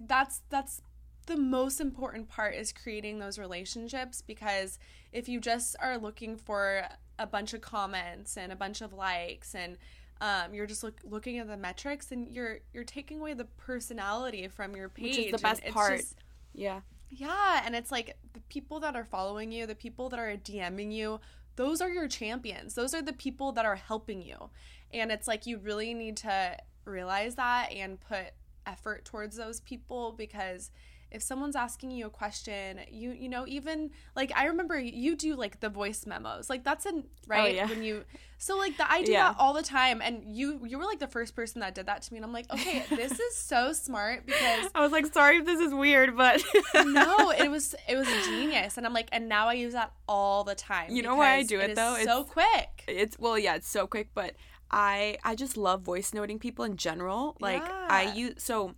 [0.08, 0.82] that's that's
[1.26, 4.78] the most important part is creating those relationships because
[5.12, 6.84] if you just are looking for
[7.20, 9.78] a bunch of comments and a bunch of likes and
[10.22, 14.48] um, you're just look, looking at the metrics and you're you're taking away the personality
[14.48, 16.16] from your page which is the best part just-
[16.54, 20.36] yeah yeah, and it's like the people that are following you, the people that are
[20.36, 21.20] DMing you,
[21.56, 22.74] those are your champions.
[22.76, 24.50] Those are the people that are helping you.
[24.94, 28.26] And it's like you really need to realize that and put
[28.66, 30.72] effort towards those people because
[31.12, 35.36] if someone's asking you a question, you you know even like I remember you do
[35.36, 36.50] like the voice memos.
[36.50, 37.68] Like that's an oh, right yeah.
[37.70, 38.04] when you
[38.38, 39.30] So like the I do Yeah.
[39.32, 42.02] that all the time and you you were like the first person that did that
[42.04, 45.38] to me and I'm like, "Okay, this is so smart because i was like sorry
[45.38, 46.44] if this is weird but
[46.86, 50.44] no, it was it was genius, and I'm like, and now I use that all
[50.44, 50.92] the time.
[50.92, 51.96] You know why I do it though?
[51.96, 52.84] It's so It's- quick.
[52.88, 54.36] it's well yeah it's so quick but
[54.72, 58.74] i i just love voice noting people in general like i use so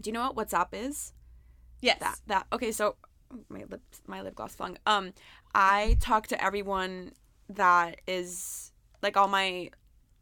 [0.00, 1.12] do you know what whatsapp is
[1.82, 1.98] Yes.
[2.00, 2.18] that.
[2.28, 2.46] That.
[2.52, 2.96] Okay so
[3.48, 4.78] my lips my lip gloss flung.
[4.86, 5.12] Um
[5.54, 7.12] i talk to everyone
[7.48, 9.70] that is like all my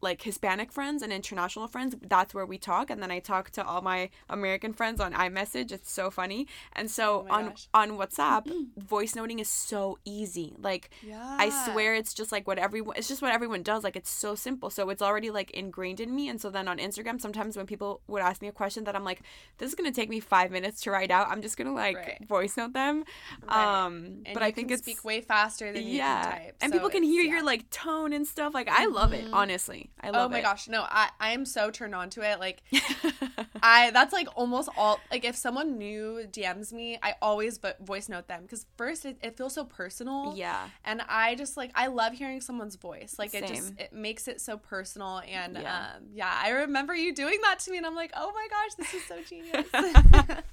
[0.02, 3.64] like hispanic friends and international friends that's where we talk and then i talk to
[3.64, 7.68] all my american friends on imessage it's so funny and so Oh on gosh.
[7.74, 8.46] on whatsapp
[8.78, 11.36] voice noting is so easy like Yeah.
[11.38, 14.34] I swear it's just like what everyone it's just what everyone does like it's so
[14.34, 17.66] simple so it's already like ingrained in me and so then on Instagram sometimes when
[17.66, 19.20] people would ask me a question that I'm like
[19.58, 21.74] this is going to take me 5 minutes to write out I'm just going to
[21.74, 22.26] like Right.
[22.26, 23.04] voice note them
[23.46, 23.84] Right.
[23.84, 26.32] um And but you I think can it's speak way faster than you yeah can
[26.32, 27.32] type, and so people can hear yeah.
[27.32, 30.68] your like tone and stuff like I love it honestly I Oh my it gosh,
[30.68, 32.38] no, I I am so turned on to it.
[32.40, 32.62] Like
[33.62, 38.08] I that's like almost all like if someone new DMs me, I always vo- voice
[38.08, 40.34] note them because first it, it feels so personal.
[40.36, 44.28] yeah and i just like i love hearing someone's voice like it just it makes
[44.28, 45.92] it so personal and Yeah.
[45.96, 48.74] um yeah i remember you doing that to me and i'm like oh my gosh
[48.76, 49.66] this is so genius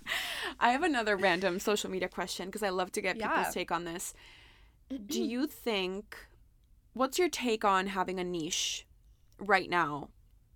[0.60, 3.28] I have another random social media question because I love to get Yeah.
[3.28, 4.14] people's take on this.
[5.08, 6.16] Do you think
[6.94, 8.86] what's your take on having a niche
[9.40, 10.10] right now?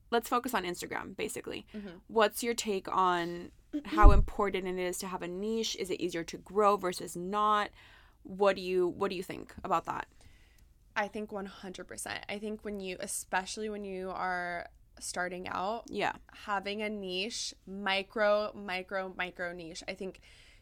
[0.09, 1.65] Let's focus on Instagram basically.
[1.73, 2.01] Mhm.
[2.07, 3.51] What's your take on
[3.85, 5.75] how important it is to have a niche?
[5.79, 7.69] Is it easier to grow versus not?
[8.23, 10.07] What do you what do you think about that?
[10.93, 14.67] i think 100% i think when you especially when you are
[14.99, 16.11] starting out Yeah.
[16.33, 20.19] having a niche micro micro micro niche i think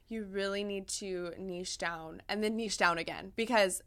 [0.07, 3.81] you really need to niche down and then niche down again because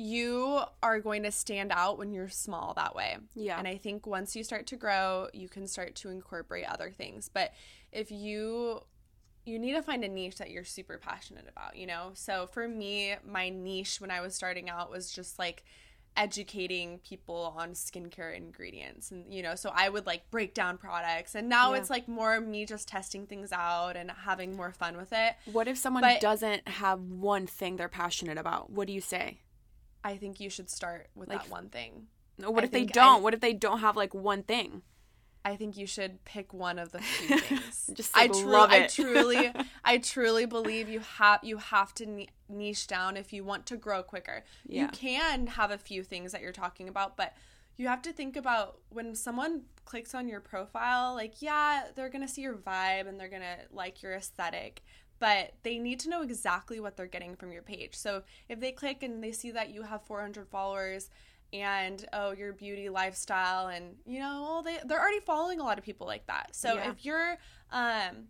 [0.00, 3.58] you are going to stand out when you're small that way Yeah.
[3.58, 7.28] And I think once you start to grow, you can start to incorporate other things.
[7.28, 7.52] But
[7.92, 8.80] if you
[9.44, 12.10] you need to find a niche that you're super passionate about, you know?
[12.12, 15.64] So for me, my niche when I was starting out was just like
[16.16, 21.36] educating people on skincare ingredients and you know so i would like break down products
[21.36, 21.78] and now Yeah.
[21.78, 25.68] it's like more me just testing things out and having more fun with it What
[25.68, 28.68] if someone But- doesn't have one thing they're passionate about?
[28.70, 29.38] What do you say?
[30.04, 32.06] I think you should start with Like, that one thing
[32.38, 33.16] What I if they don't?
[33.18, 34.82] I- what if they don't have like one thing?
[35.44, 37.90] I think you should pick one of the few things.
[37.94, 39.50] Just, I, tru- love I truly,
[39.84, 43.76] I truly believe you have you have to ni- niche down if you want to
[43.76, 44.44] grow quicker.
[44.66, 44.82] Yeah.
[44.82, 47.34] You can have a few things that you're talking about, but
[47.76, 52.28] you have to think about when someone clicks on your profile, like, yeah, they're to
[52.28, 54.82] see your vibe and they're to like your aesthetic,
[55.18, 57.94] but they need to know exactly what they're getting from your page.
[57.96, 61.10] So if they click and they see that you have 400 followers
[61.52, 65.78] and oh your beauty lifestyle and you know well, they they're already following a lot
[65.78, 66.90] of people like that so Yeah.
[66.90, 67.38] if you're
[67.72, 68.28] um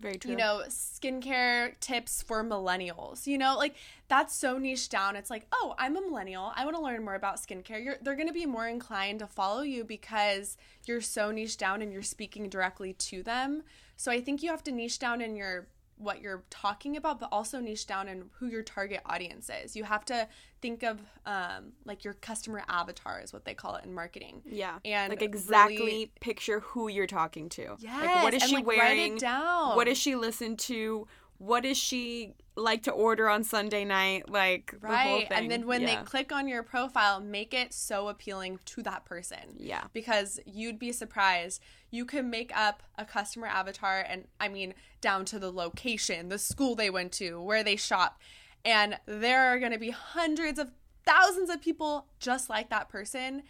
[0.00, 0.30] Very true.
[0.30, 3.26] you know, skincare tips for millennials.
[3.26, 3.76] You know, like
[4.08, 5.14] that's so niche down.
[5.16, 6.52] It's like, oh, I'm a millennial.
[6.56, 7.82] I want to learn more about skincare.
[7.84, 11.80] You're, they're going to be more inclined to follow you because you're so niche down
[11.82, 13.62] and you're speaking directly to them.
[13.96, 17.28] So I think you have to niche down in your what you're talking about, but
[17.30, 19.76] also niche down in who your target audience is.
[19.76, 20.28] You have to
[20.60, 24.42] think of um, like your customer avatar is what they call it in marketing.
[24.44, 24.78] Yeah.
[24.84, 27.76] And like exactly really- picture who you're talking to.
[27.78, 29.16] Yes, Like what is and, she like, write wearing?
[29.16, 29.76] it down.
[29.76, 31.06] What does she listen to?
[31.44, 34.28] What does she like to order on Sunday night?
[34.30, 35.28] Like the whole Right.
[35.28, 35.38] thing.
[35.38, 36.00] And then when Yeah.
[36.00, 39.56] they click on your profile, make it so appealing to that person.
[39.58, 39.84] Yeah.
[39.92, 41.60] Because you'd be surprised.
[41.90, 46.38] You can make up a customer avatar and I mean down to the location, the
[46.38, 48.20] school they went to, where they shop.
[48.64, 50.70] And there are going to be hundreds of
[51.04, 53.42] thousands of people just like that person.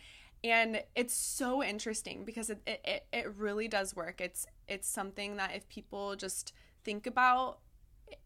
[0.43, 4.21] And it's so interesting because it, it, it, it really does work.
[4.21, 6.53] It's it's something that if people just
[6.85, 7.61] think about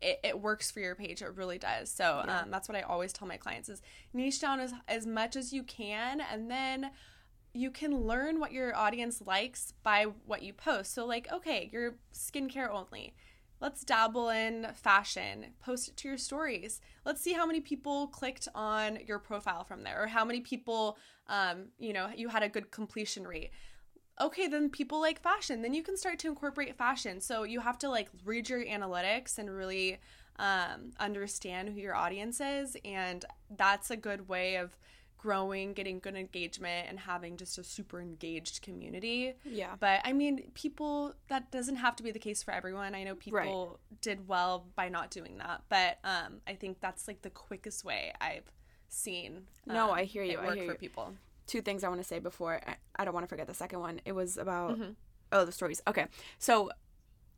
[0.00, 1.22] it, it works for your page.
[1.22, 1.90] It really does.
[1.90, 5.36] So um, that's what I always tell my clients is niche down as, as much
[5.36, 6.90] as you can and then
[7.54, 10.94] you can learn what your audience likes by what you post.
[10.94, 13.14] So like, okay, you're skincare only.
[13.60, 15.46] Let's dabble in fashion.
[15.60, 16.80] Post it to your stories.
[17.04, 20.96] Let's see how many people clicked on your profile from there, or how many people,
[21.26, 23.50] um, you know, you had a good completion rate
[24.20, 25.62] okay then people like fashion.
[25.62, 27.20] Then you can start to incorporate fashion.
[27.20, 29.98] So you have to like read your analytics and really
[30.38, 32.76] um, understand who your audience is.
[32.84, 33.24] And
[33.56, 34.76] that's a good way of
[35.18, 39.32] growing getting good engagement and having just a super engaged community.
[39.44, 39.74] Yeah.
[39.80, 42.94] but i mean people that doesn't have to be the case for everyone.
[42.94, 45.62] I know people did well by not doing that.
[45.68, 48.50] But um, i think that's like the quickest way i've
[48.88, 50.78] seen No, um, I hear you, I hear for you.
[50.78, 51.12] people
[51.48, 53.80] two things I want to say before I, I don't want to forget the second
[53.80, 54.00] one.
[54.04, 54.90] It was about Mm-hmm.
[55.32, 55.82] oh the stories.
[55.88, 56.06] Okay,
[56.38, 56.70] so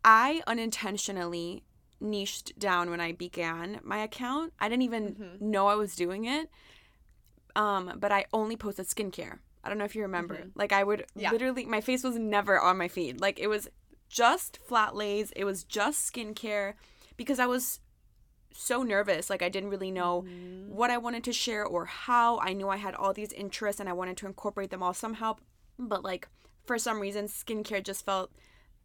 [0.05, 1.65] I unintentionally
[2.01, 4.53] niched down when I began my account.
[4.61, 5.51] I didn't even Mm-hmm.
[5.51, 6.51] know I was doing it.
[7.57, 9.39] Um, but I only posted skincare.
[9.65, 10.39] I don't know if you remember.
[10.55, 11.21] Like I would Mm-hmm.
[11.21, 11.31] Yeah.
[11.33, 13.21] literally my face was never on my feed.
[13.21, 13.69] Like it was
[14.09, 15.33] just flat lays.
[15.37, 16.75] It was just skincare
[17.17, 17.81] because I was
[18.53, 19.31] so nervous.
[19.31, 20.75] Like I didn't really know Mm-hmm.
[20.75, 22.39] what I wanted to share or how.
[22.41, 25.37] I knew I had all these interests and I wanted to incorporate them all somehow.
[25.79, 26.29] But like
[26.67, 28.31] for some reason, skincare just felt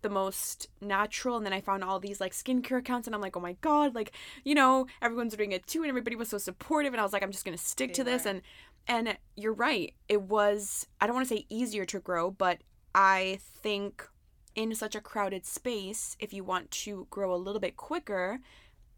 [0.02, 1.38] the most natural.
[1.38, 3.96] And then I found all these like skincare accounts and I'm like, oh my God,
[3.96, 4.12] like,
[4.44, 5.82] you know, everyone's doing it too.
[5.82, 6.94] And everybody was so supportive.
[6.94, 8.26] And I was like, I'm just going to stick to They this.
[8.26, 8.42] And,
[8.88, 9.94] and you're right.
[10.08, 12.60] It was, I don't want to say easier to grow, but
[12.94, 14.08] I think
[14.54, 18.40] in such a crowded space, if you want to grow a little bit quicker,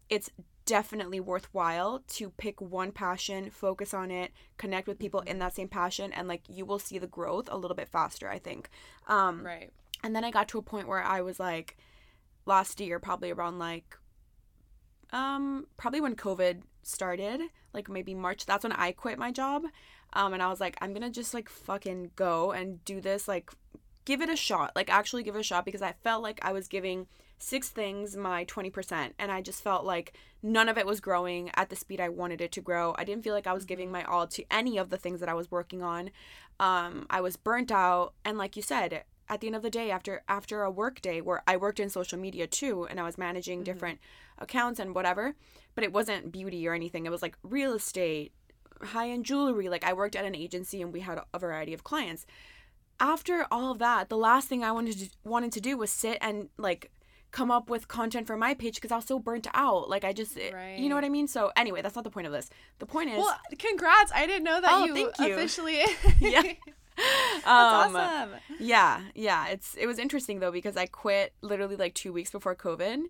[0.08, 0.30] it's
[0.68, 5.68] definitely worthwhile to pick one passion, focus on it, connect with people in that same
[5.68, 8.68] passion, and like you will see the growth a little bit faster, I think.
[9.08, 9.70] Um, right
[10.02, 11.76] and then I got to a point where I was like,
[12.46, 13.96] last year, probably around like,
[15.12, 17.40] um, probably when COVID started,
[17.72, 19.64] like maybe March, that's when I quit my job.
[20.12, 23.50] Um, and I was like, I'm gonna just like fucking go and do this, like,
[24.04, 26.52] give it a shot, like, actually give it a shot because I felt like I
[26.52, 27.06] was giving
[27.38, 29.12] six things my 20%.
[29.18, 32.40] And I just felt like none of it was growing at the speed I wanted
[32.40, 32.94] it to grow.
[32.98, 35.28] I didn't feel like I was giving my all to any of the things that
[35.28, 36.10] I was working on.
[36.60, 38.14] Um, I was burnt out.
[38.24, 41.20] And like you said, at the end of the day after after a work day
[41.20, 43.98] where I worked in social media too and I was managing different
[44.38, 45.34] accounts and whatever,
[45.74, 47.06] but it wasn't beauty or anything.
[47.06, 48.32] It was like real estate,
[48.82, 49.68] high-end jewelry.
[49.68, 52.26] Like I worked at an agency and we had a variety of clients.
[53.00, 56.18] After all of that, the last thing I wanted to wanted to do was sit
[56.20, 56.90] and like
[57.30, 59.88] come up with content for my page because I was so burnt out.
[59.90, 61.28] Like I just you know what I mean?
[61.28, 62.48] So anyway, that's not the point of this.
[62.78, 64.10] The point is Well, congrats!
[64.14, 65.34] I didn't know that Oh, you, thank you.
[65.34, 65.82] officially.
[66.20, 66.42] Yeah.
[66.98, 68.30] That's Um, awesome.
[68.58, 69.46] Yeah, yeah.
[69.48, 73.02] It's it was interesting though because I quit literally like two weeks before COVID,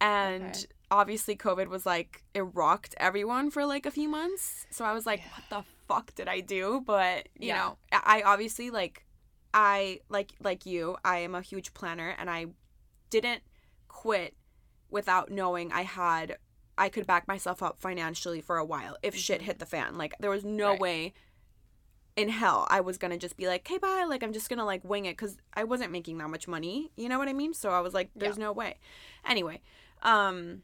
[0.00, 0.64] and Okay.
[0.90, 4.66] obviously COVID was like it rocked everyone for like a few months.
[4.70, 6.82] So I was like, what the fuck did I do?
[6.84, 7.58] But you Yeah.
[7.58, 9.04] know, I obviously like
[9.54, 10.96] I like like you.
[11.04, 12.46] I am a huge planner, and I
[13.10, 13.42] didn't
[14.02, 14.34] quit
[14.90, 16.36] without knowing I had
[16.76, 19.98] I could back myself up financially for a while if shit hit the fan.
[19.98, 20.80] Like there was no Right.
[20.80, 21.12] way
[22.16, 24.84] in hell I was gonna just be like, "Hey, bye!" Like I'm just gonna like
[24.84, 26.92] wing it because I wasn't making that much money.
[26.96, 27.54] You know what I mean?
[27.54, 28.76] So I was like, "There's no way."
[29.26, 29.60] Anyway,
[30.02, 30.62] um,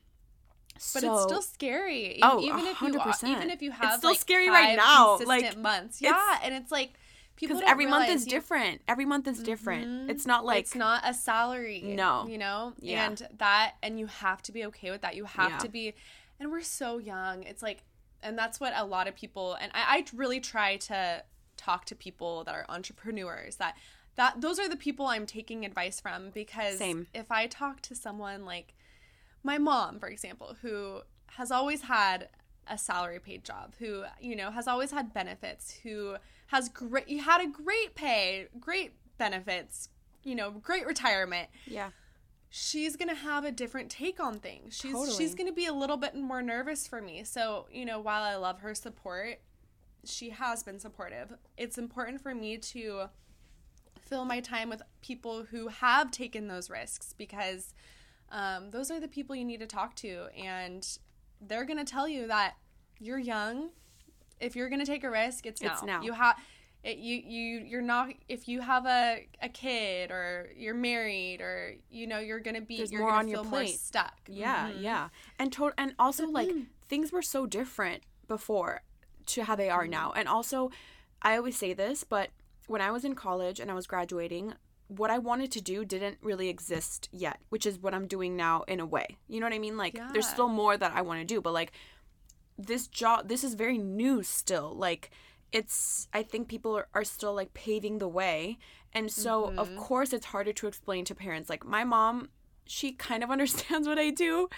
[0.74, 2.16] But so, it's still scary.
[2.16, 3.28] E- Oh, even if you 100%.
[3.36, 6.00] even if you have It's still like scary right now, like, months.
[6.00, 6.92] Yeah, and it's like
[7.40, 8.82] because every month is you- different.
[8.88, 9.86] Every month is different.
[9.86, 10.10] Mm-hmm.
[10.10, 11.82] It's not like it's not a salary.
[11.84, 12.26] No.
[12.26, 12.72] You know?
[12.80, 13.06] Yeah.
[13.06, 15.16] And that and you have to be okay with that.
[15.16, 15.58] You have Yeah.
[15.58, 15.94] to be
[16.38, 17.42] and we're so young.
[17.44, 17.82] It's like
[18.22, 21.22] and that's what a lot of people and I, I really try to
[21.56, 23.76] talk to people that are entrepreneurs that
[24.16, 27.06] that those are the people I'm taking advice from because Same.
[27.14, 28.74] if I talk to someone like
[29.42, 32.28] my mom, for example, who has always had
[32.66, 36.14] a salary paid job, who, you know, has always had benefits, who
[36.46, 39.88] has great you had a great pay, great benefits,
[40.22, 41.48] you know, great retirement.
[41.66, 41.90] yeah.
[42.56, 44.76] She's to have a different take on things.
[44.76, 45.16] She's Totally.
[45.16, 47.24] she's to be a little bit more nervous for me.
[47.24, 49.40] So, you know, while I love her support,
[50.04, 51.34] she has been supportive.
[51.56, 53.06] It's important for me to
[54.00, 57.74] fill my time with people who have taken those risks because
[58.30, 60.98] um, those are the people you need to talk to and
[61.40, 62.54] they're going to tell you that
[63.00, 63.70] you're young
[64.40, 66.02] if you're going to take a risk it's now, It's now.
[66.02, 66.36] you have
[66.82, 71.74] it, you you you're not if you have a, a kid or you're married or
[71.90, 73.80] you know you're gonna be There's you're more gonna on your feel more plate.
[73.80, 74.82] stuck Yeah, Mhm.
[74.82, 75.08] yeah.
[75.38, 76.50] And to- and also like
[76.88, 78.82] things were so different before
[79.26, 80.12] to how they are now.
[80.12, 80.70] And also
[81.22, 82.28] I always say this, but
[82.66, 84.52] when I was in college and I was graduating,
[84.88, 88.62] what I wanted to do didn't really exist yet, which is what I'm doing now
[88.68, 89.16] in a way.
[89.26, 89.78] You know what I mean?
[89.78, 91.72] Like there's still more that I want to do, but like
[92.58, 94.74] this job this is very new still.
[94.74, 95.10] Like
[95.52, 98.58] it's I think people are, are still like paving the way.
[98.92, 99.78] And so of mm-hmm.
[99.78, 101.48] course it's harder to explain to parents.
[101.48, 102.28] Like my mom
[102.66, 104.48] she kind of understands what I do,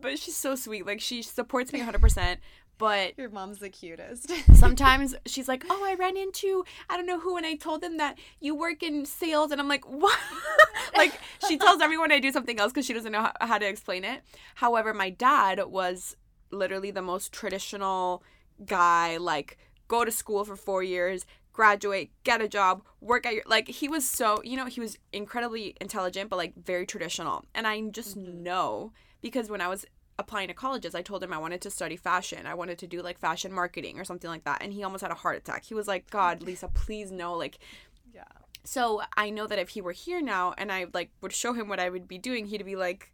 [0.00, 0.86] but she's so sweet.
[0.86, 2.38] Like she supports me 100%.
[2.78, 7.20] But your mom's the cutest sometimes she's like, "Oh, I ran into I don't know
[7.20, 10.18] who, and I told them that you work in sales," and I'm like, "What?"
[10.96, 11.12] like
[11.46, 14.02] she tells everyone I do something else because she doesn't know how, how to explain
[14.02, 14.22] it.
[14.56, 16.16] However, my dad was
[16.52, 18.22] literally the most traditional
[18.64, 19.16] guy.
[19.16, 23.68] Like, go to school for four years, graduate, get a job, work at your like.
[23.68, 27.80] He was so you know he was incredibly intelligent, but like very traditional, and I
[27.88, 28.42] just mm-hmm.
[28.42, 29.86] know because when I was
[30.18, 32.46] applying to colleges, I told him I wanted to study fashion.
[32.46, 34.62] I wanted to do like fashion marketing or something like that.
[34.62, 35.64] And he almost had a heart attack.
[35.64, 37.32] He was like, God, Lisa, please no.
[37.32, 37.58] Like,
[38.14, 38.24] yeah
[38.64, 41.68] so I know that if he were here now and I like would show him
[41.68, 43.11] what I would be doing, he'd be like,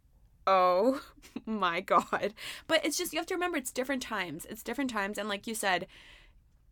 [0.49, 1.01] oh
[1.45, 2.33] my God.
[2.67, 4.45] But it's just, you have to remember it's different times.
[4.49, 5.17] It's different times.
[5.17, 5.87] And like you said,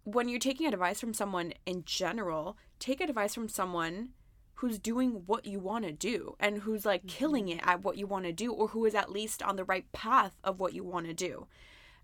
[0.03, 4.09] when you're taking advice from someone in general, take advice from someone
[4.55, 8.07] who's doing what you want to do and who's like killing it at what you
[8.07, 10.83] want to do or who is at least on the right path of what you
[10.83, 11.45] want to do.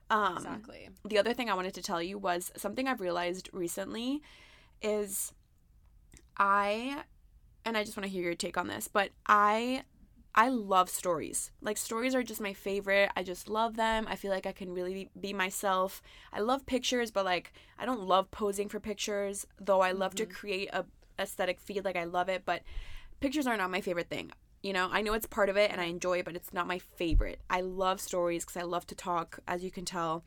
[0.09, 4.21] Um, exactly the other thing I wanted to tell you was something I've realized recently
[4.81, 5.33] is
[6.37, 7.03] I
[7.65, 9.83] and I just want to hear your take on this, but I
[10.35, 11.51] I love stories.
[11.61, 13.11] Like stories are just my favorite.
[13.15, 14.07] I just love them.
[14.09, 16.01] I feel like I can really be myself.
[16.31, 20.25] I love pictures, but like I don't love posing for pictures, though I love to
[20.25, 20.85] create a
[21.19, 22.63] aesthetic feed like I love it, but
[23.19, 24.31] pictures are not my favorite thing.
[24.63, 26.67] You know, I know it's part of it and I enjoy it, but it's not
[26.67, 27.39] my favorite.
[27.49, 30.23] I love stories because I love to talk, as you can tell.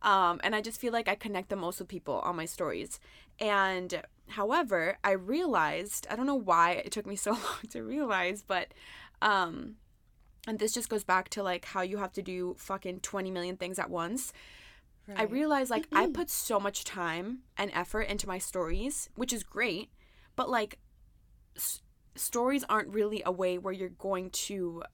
[0.00, 3.00] Um, and I just feel like I connect the most with people on my stories.
[3.40, 8.44] And however, I realized, I don't know why it took me so long to realize,
[8.46, 8.68] but
[9.22, 9.76] um,
[10.46, 13.56] and this just goes back to like how you have to do fucking 20 million
[13.56, 14.32] things at once.
[15.08, 15.30] I Right.
[15.30, 19.90] realized like I put so much time and effort into my stories, which is great,
[20.36, 20.78] but like
[21.56, 21.82] s-
[22.14, 24.84] stories aren't really a way where you're going to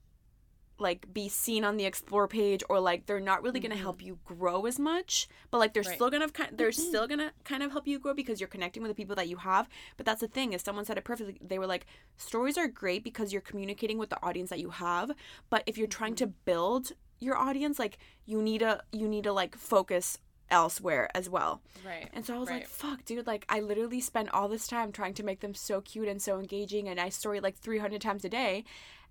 [0.79, 3.97] like be seen on the explore page or like they're not really going to help
[3.97, 4.07] mm-hmm.
[4.07, 5.95] you grow as much but like they're Right.
[5.95, 6.89] still going to kind they're mm-hmm.
[6.89, 9.27] still going to kind of help you grow because you're connecting with the people that
[9.27, 9.69] you have.
[9.95, 11.85] But that's the thing is someone said it perfectly they were like
[12.17, 15.11] stories are great because you're communicating with the audience that you have
[15.49, 16.45] but if you're trying to mm-hmm.
[16.45, 21.61] build your audience like you need to you need to like focus elsewhere as well.
[21.85, 24.91] Right and so I was like, fuck, dude, like I literally spent all this time
[24.91, 28.23] trying to make them so cute and so engaging and I story like 300 times
[28.25, 28.63] a day.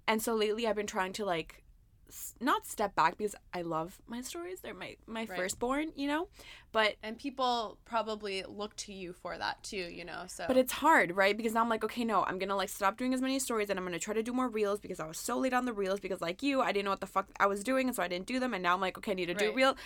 [0.09, 1.63] And so lately I've been trying to like
[2.09, 4.61] s- not step back because I love my stories.
[4.61, 5.37] They're my my Right.
[5.37, 6.29] firstborn, you know?
[6.73, 10.73] But and people probably look to you for that too you know so but it's
[10.73, 11.37] hard, right?
[11.37, 13.69] Because now I'm like, okay, no, I'm going to like stop doing as many stories
[13.71, 15.65] and I'm going to try to do more reels because I was so late on
[15.65, 17.97] the reels because like you, I didn't know what the fuck I was doing and
[17.97, 19.57] so I didn't do them and now I'm like, okay, I need to do Right.
[19.57, 19.77] reel.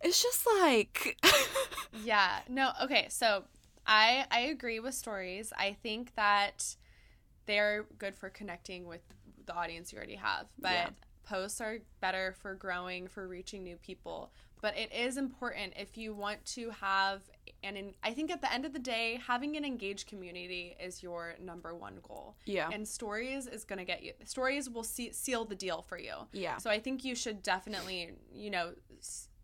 [0.00, 1.18] It's just like
[2.04, 2.40] Yeah.
[2.48, 3.06] No, okay.
[3.10, 3.44] So
[3.86, 5.52] I I agree with stories.
[5.58, 6.76] I think that
[7.46, 9.02] they're good for connecting with
[9.48, 10.46] the audience you already have.
[10.58, 10.90] But Yeah.
[11.24, 14.32] posts are better for growing, for reaching new people.
[14.60, 17.22] But it is important if you want to have
[17.64, 21.02] and in, I think at the end of the day, having an engaged community is
[21.02, 22.36] your number one goal.
[22.44, 22.70] Yeah.
[22.72, 24.12] And stories is going to get you.
[24.24, 26.14] Stories will see, seal the deal for you.
[26.32, 26.58] Yeah.
[26.58, 28.74] So I think you should definitely, you know,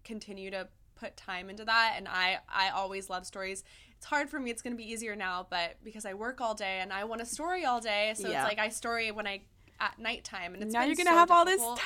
[0.04, 1.94] continue to put time into that.
[1.96, 3.64] And I, I always love stories.
[3.96, 4.52] It's hard for me.
[4.52, 7.20] It's going to be easier now, but because I work all day and I want
[7.20, 8.42] a story all day, so Yeah.
[8.42, 9.42] it's like I story when I
[9.80, 11.78] at nighttime, and it's now you're gonna so have all this time.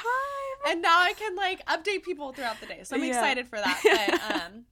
[0.66, 2.80] and now I can like update people throughout the day.
[2.84, 3.08] So I'm Yeah.
[3.10, 3.80] excited for that.
[3.84, 4.22] But
[4.52, 4.64] um,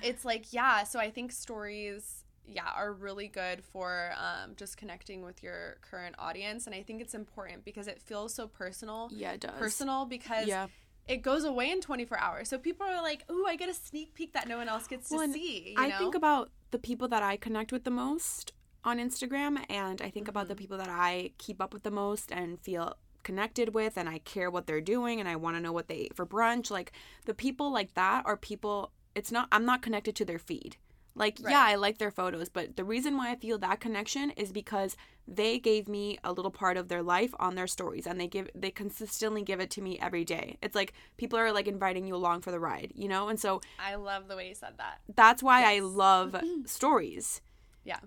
[0.00, 0.84] it's like yeah.
[0.84, 6.16] So I think stories, yeah, are really good for um, just connecting with your current
[6.18, 9.08] audience, and I think it's important because it feels so personal.
[9.12, 9.52] Yeah, it does.
[9.58, 10.66] Personal because Yeah.
[11.06, 12.48] it goes away in 24 hours.
[12.48, 15.08] So people are like, "Ooh, I get a sneak peek that no one else gets
[15.08, 15.98] to Well, see." You I know?
[15.98, 18.52] think about the people that I connect with the most
[18.84, 20.48] on Instagram, and I think about Mm-hmm.
[20.48, 24.18] the people that I keep up with the most and feel connected with, and I
[24.18, 26.70] care what they're doing, and I want to know what they ate for brunch.
[26.70, 26.92] Like
[27.24, 28.92] the people like that are people.
[29.14, 29.48] It's not.
[29.52, 30.76] I'm not connected to their feed.
[31.14, 31.50] Like Right.
[31.52, 34.96] yeah, I like their photos, but the reason why I feel that connection is because
[35.28, 38.48] they gave me a little part of their life on their stories, and they give
[38.54, 40.56] they consistently give it to me every day.
[40.62, 43.60] It's like people are like inviting you along for the ride, you know, and so
[43.78, 45.00] I love the way you said that.
[45.14, 47.42] that's why I love stories.
[47.84, 47.98] Yeah.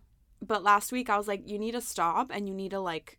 [0.45, 3.17] But last week I was like, you need to stop and you need to like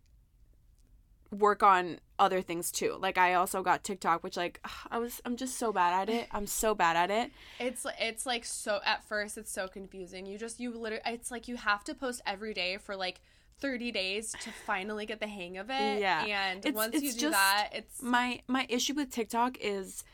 [1.31, 2.97] work on other things too.
[2.99, 4.61] Like I also got TikTok, which like
[4.91, 6.29] I was I'm just so bad at it.
[6.33, 7.31] I'm so bad at it.
[7.59, 10.27] It's it's like so at first it's so confusing.
[10.27, 13.21] You just you literally it's like you have to post every day for like
[13.59, 16.01] 30 days to finally get the hang of it.
[16.01, 16.25] Yeah.
[16.25, 20.05] And It's- once it's you do that, it's My my issue with TikTok is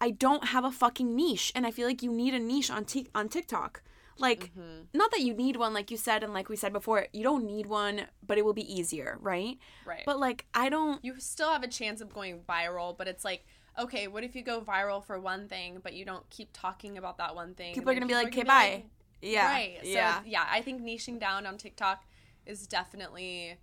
[0.00, 2.84] I don't have a fucking niche and I feel like you need a niche on
[2.84, 3.82] Tik on TikTok.
[4.18, 4.82] Like Mm-hmm.
[4.94, 7.44] not that you need one like you said and like we said before, you don't
[7.44, 9.58] need one, but it will be easier, right?
[9.84, 10.02] right.
[10.06, 13.44] But like I don't you still have a chance of going viral, but it's like
[13.78, 17.18] okay, what if you go viral for one thing, but you don't keep talking about
[17.18, 17.74] that one thing?
[17.74, 18.70] people are gonna be like, okay, bye.
[18.70, 18.82] gonna
[19.22, 19.50] yeah.
[19.50, 19.78] Right.
[19.82, 20.20] So yeah.
[20.24, 22.04] yeah, I think niching down on TikTok
[22.46, 23.58] is definitely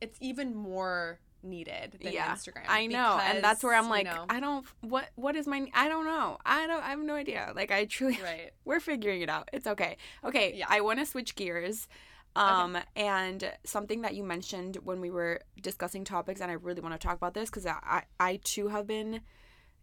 [0.00, 2.62] it's even more needed than yeah, Instagram.
[2.68, 4.66] I know, and that's where I'm like, you know, I don't.
[4.80, 5.66] What what is my?
[5.74, 6.38] I don't know.
[6.44, 6.82] I don't.
[6.82, 7.52] I have no idea.
[7.54, 8.18] Like I truly.
[8.22, 8.50] right.
[8.64, 9.48] We're figuring it out.
[9.52, 9.96] It's okay.
[10.24, 10.54] Okay.
[10.56, 10.66] Yeah.
[10.68, 11.88] I want to switch gears.
[12.36, 17.00] Um, and something that you mentioned when we were discussing topics, and I really want
[17.00, 19.20] to talk about this because I, I I too have been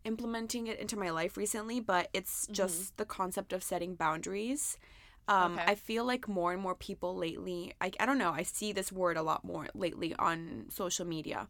[0.03, 4.77] implementing it into my life recently, but it's just the concept of setting boundaries.
[5.27, 5.63] Um, Okay.
[5.67, 8.91] I feel like more and more people lately, I, I don't know, I see this
[8.91, 11.47] word a lot more lately on social media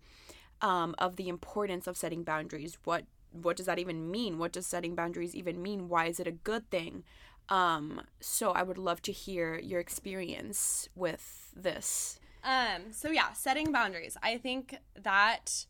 [0.61, 2.77] um, of the importance of setting boundaries.
[2.83, 4.37] What what does that even mean?
[4.39, 5.87] What does setting boundaries even mean?
[5.87, 7.03] Why is it a good thing?
[7.47, 12.19] Um, so I would love to hear your experience with this.
[12.43, 14.17] Um, so yeah, setting boundaries.
[14.21, 15.65] I think that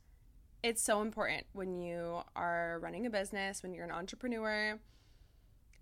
[0.64, 4.80] it's so important when you are running a business, when you're an entrepreneur,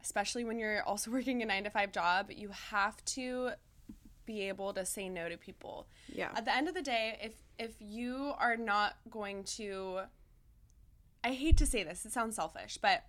[0.01, 3.51] especially when you're also working a 9 to 5 job, you have to
[4.25, 5.87] be able to say no to people.
[6.07, 6.29] Yeah.
[6.35, 10.01] At the end of the day, if if you are not going to
[11.23, 13.03] I hate to say this, it sounds selfish, but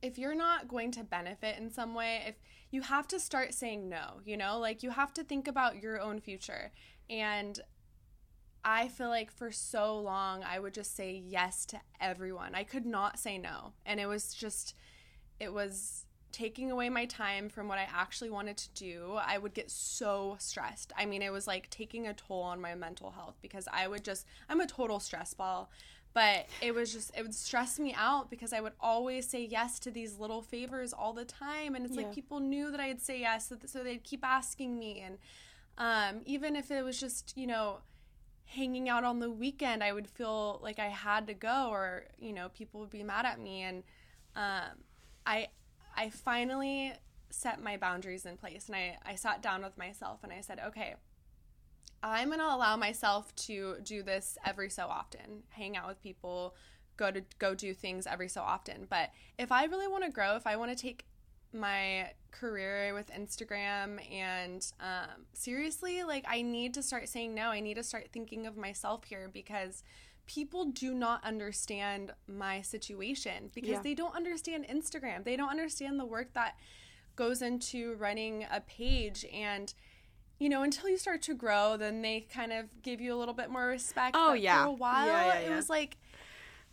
[0.00, 2.36] if you're not going to benefit in some way, if
[2.70, 6.00] you have to start saying no, you know, like you have to think about your
[6.00, 6.70] own future.
[7.10, 7.58] And
[8.64, 12.54] I feel like for so long, I would just say yes to everyone.
[12.54, 13.72] I could not say no.
[13.86, 14.74] And it was just,
[15.40, 19.14] it was taking away my time from what I actually wanted to do.
[19.20, 20.92] I would get so stressed.
[20.96, 24.04] I mean, it was like taking a toll on my mental health because I would
[24.04, 25.70] just, I'm a total stress ball
[26.14, 29.78] but it was just it would stress me out because I would always say yes
[29.80, 32.04] to these little favors all the time and it's Yeah.
[32.04, 35.18] like people knew that I'd say yes so, so they'd keep asking me and
[35.76, 37.78] um, even if it was just you know
[38.46, 42.32] hanging out on the weekend I would feel like I had to go or you
[42.32, 43.82] know people would be mad at me and
[44.34, 44.78] um,
[45.28, 45.48] I
[45.96, 46.94] I finally
[47.30, 50.58] set my boundaries in place and I, I sat down with myself and I said
[50.68, 50.94] okay
[52.02, 56.54] I'm to allow myself to do this every so often, hang out with people,
[56.96, 58.86] go to go do things every so often.
[58.88, 61.06] But if I really want to grow, if I want to take
[61.52, 67.48] my career with Instagram and um, seriously, like I need to start saying no.
[67.48, 69.82] I need to start thinking of myself here because
[70.28, 73.82] people do not understand my situation because Yeah.
[73.82, 75.24] they don't understand Instagram.
[75.24, 76.56] They don't understand the work that
[77.16, 79.74] goes into running a page and
[80.40, 83.34] you know, until you start to grow, then they kind of give you a little
[83.34, 84.14] bit more respect.
[84.16, 84.62] Oh, But yeah.
[84.62, 85.96] For a while, Yeah, yeah, it was like,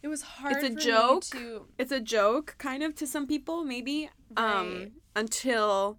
[0.03, 0.58] it was hard.
[0.64, 1.24] It's a joke.
[1.32, 1.66] to.
[1.80, 4.45] It's a joke, kind of, to some people, maybe, um,
[4.76, 4.91] Right.
[5.16, 5.97] until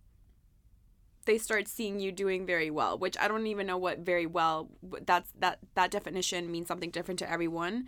[1.27, 2.99] they start seeing you doing very well.
[2.99, 4.71] Which I don't even know what very well.
[5.05, 7.87] That's that that definition means something different to everyone.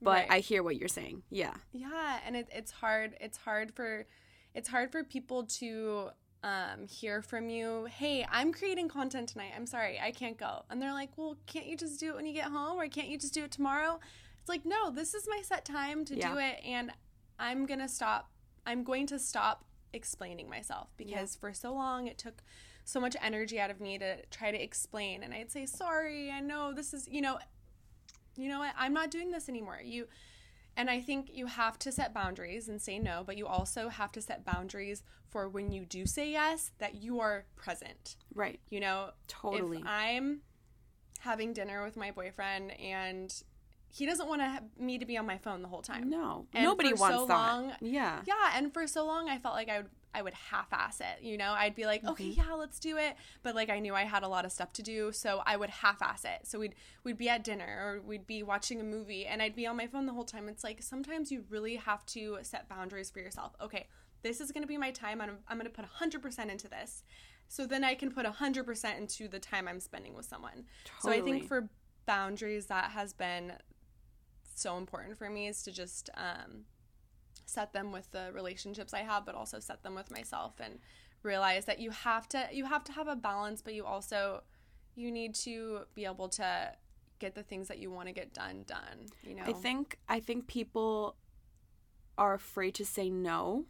[0.00, 0.26] But Right.
[0.30, 1.22] I hear what you're saying.
[1.30, 1.54] Yeah.
[1.72, 3.16] Yeah, and it, it's hard.
[3.20, 4.06] It's hard for,
[4.54, 6.10] it's hard for people to
[6.42, 7.86] um, hear from you.
[7.86, 9.52] Hey, I'm creating content tonight.
[9.56, 10.64] I'm sorry, I can't go.
[10.68, 13.08] And they're like, well, can't you just do it when you get home, or can't
[13.08, 13.98] you just do it tomorrow?
[14.40, 16.32] It's like, no, this is my set time to Yeah.
[16.34, 16.90] do it, and
[17.38, 18.30] I'm gonna stop.
[18.66, 19.64] I'm going to stop
[19.94, 22.42] explaining myself because for so long it took
[22.84, 26.40] so much energy out of me to try to explain and I'd say sorry I
[26.40, 27.38] know this is you know
[28.36, 30.06] you know what I'm not doing this anymore you
[30.76, 34.10] and I think you have to set boundaries and say no, but you also have
[34.10, 38.16] to set boundaries for when you do say yes that you are present.
[38.34, 38.58] Right.
[38.70, 39.78] You know, Totally.
[39.78, 40.40] If I'm
[41.20, 43.32] having dinner with my boyfriend and
[43.88, 46.10] he doesn't want to ha- me to be on my phone the whole time.
[46.10, 46.46] No.
[46.52, 47.34] And Nobody for wants so that.
[47.36, 48.22] long- yeah.
[48.26, 51.36] Yeah, and for so long I felt like I would I would half-ass it, you
[51.36, 51.52] know?
[51.52, 52.40] I'd be like, "Okay, Mm-hmm.
[52.48, 54.82] yeah, let's do it." But like I knew I had a lot of stuff to
[54.82, 56.46] do, so I would half-ass it.
[56.46, 59.66] So we'd we'd be at dinner or we'd be watching a movie and I'd be
[59.66, 60.48] on my phone the whole time.
[60.48, 63.54] It's like sometimes you really have to set boundaries for yourself.
[63.60, 63.88] Okay,
[64.22, 65.20] this is going to be my time.
[65.20, 67.02] I'm I'm going to put 100% into this.
[67.48, 70.64] So then I can put 100% into the time I'm spending with someone.
[71.00, 71.68] So I think for
[72.06, 73.52] boundaries that has been
[74.54, 76.64] so important for me is to just um,
[77.46, 80.78] set them with the relationships I have, but also set them with myself and
[81.22, 84.42] realize that you have to you have to have a balance, but you also
[84.94, 86.72] you need to be able to
[87.18, 89.06] get the things that you want to get done done.
[89.22, 91.16] You know, I think I think people
[92.16, 93.66] are afraid to say no.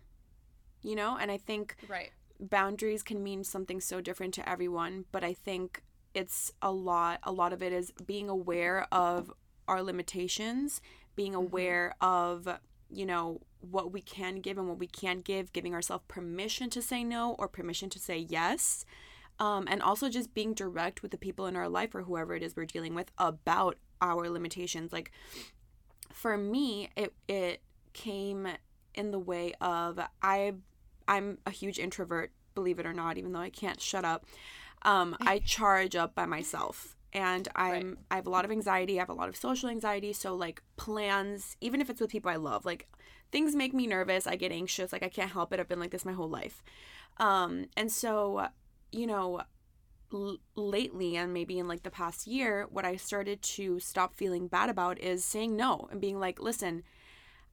[0.82, 5.24] You know, and I think right, boundaries can mean something so different to everyone, but
[5.24, 9.32] I think it's a lot a lot of it is being aware of
[9.66, 10.80] our limitations,
[11.16, 11.46] being mm-hmm.
[11.46, 12.48] aware of,
[12.90, 16.82] you know, what we can give and what we can't give, giving ourselves permission to
[16.82, 18.84] say no or permission to say yes.
[19.40, 22.42] Um, and also just being direct with the people in our life or whoever it
[22.42, 24.92] is we're dealing with about our limitations.
[24.92, 25.10] Like
[26.12, 27.60] for me, it it
[27.92, 28.46] came
[28.94, 30.52] in the way of I
[31.08, 34.24] I'm a huge introvert, believe it or not, even though I can't shut up.
[34.82, 36.96] Um, I charge up by myself.
[37.12, 37.96] And I'm Right.
[38.10, 40.62] I have a lot of anxiety, I have a lot of social anxiety, so like
[40.76, 42.88] plans, even if it's with people I love, like
[43.34, 45.58] things make me nervous, I get anxious, like I can't help it.
[45.58, 46.62] I've been like this my whole life.
[47.16, 48.46] Um, and so,
[48.92, 49.40] you know,
[50.12, 54.46] l- lately and maybe in like the past year what i started to stop feeling
[54.46, 56.84] bad about is saying no and being like listen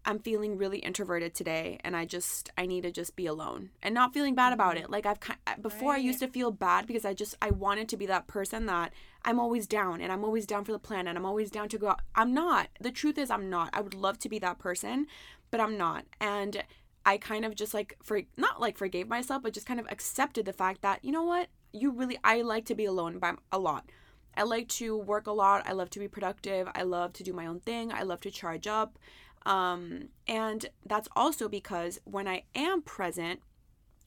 [0.06, 3.70] i'm feeling really introverted today and i just i need to just be alone.
[3.84, 4.90] And not feeling bad about it.
[4.90, 5.20] Like i've
[5.62, 8.66] before i used to feel bad because i just i wanted to be that person
[8.66, 11.70] that i'm always down and i'm always down for the plan and i'm always down
[11.70, 12.02] to go out.
[12.16, 12.70] I'm not.
[12.80, 13.70] The truth is i'm not.
[13.74, 15.08] I would love to be that person
[15.52, 16.64] but i'm not and
[17.06, 20.46] I kind of just like for not like forgave myself, but just kind of accepted
[20.46, 23.60] the fact that you know what, you really I like to be alone by a
[23.60, 23.90] lot.
[24.36, 25.68] I like to work a lot.
[25.68, 26.68] I love to be productive.
[26.74, 27.92] I love to do my own thing.
[27.92, 28.98] I love to charge up.
[29.46, 33.42] Um, and that's also because when I am present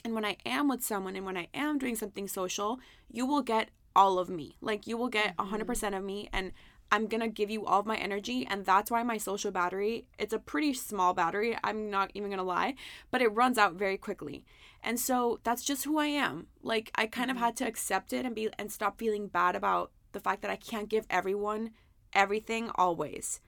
[0.05, 2.79] and when I am with someone and when I am doing something social,
[3.11, 4.57] you will get all of me.
[4.61, 6.53] Like you will get 100% of me and
[6.91, 10.07] I'm going to give you all of my energy and that's why my social battery,
[10.19, 12.75] it's a pretty small battery, I'm not even going to lie,
[13.11, 14.45] but it runs out very quickly.
[14.83, 16.47] And so that's just who I am.
[16.63, 17.45] Like I kind of mm-hmm.
[17.47, 20.57] had to accept it and be and stop feeling bad about the fact that I
[20.57, 21.71] can't give everyone
[22.13, 23.41] everything always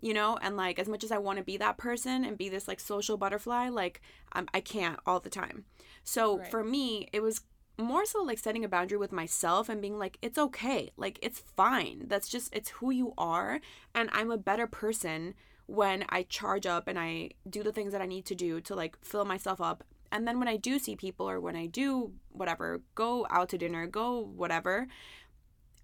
[0.00, 2.48] you know and like as much as i want to be that person and be
[2.48, 4.00] this like social butterfly like
[4.32, 5.64] I'm, i can't all the time
[6.04, 6.50] so Right.
[6.50, 7.42] for me it was
[7.78, 10.90] more so like setting a boundary with myself and being like it's okay.
[10.96, 12.04] Like it's fine.
[12.08, 13.60] That's just it's who you are.
[13.94, 15.34] And i'm a better person
[15.66, 18.74] when i charge up and i do the things that i need to do to
[18.74, 19.84] like fill myself up.
[20.10, 23.58] And then when i do see people or when i do whatever go out to
[23.58, 24.86] dinner go whatever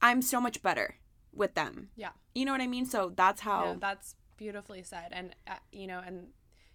[0.03, 0.97] i'm so much better
[1.32, 1.88] with them.
[1.97, 2.11] Yeah.
[2.34, 2.86] you know what i mean?
[2.86, 5.09] So that's how Yeah, that's beautifully said.
[5.12, 6.28] And, uh, you know, and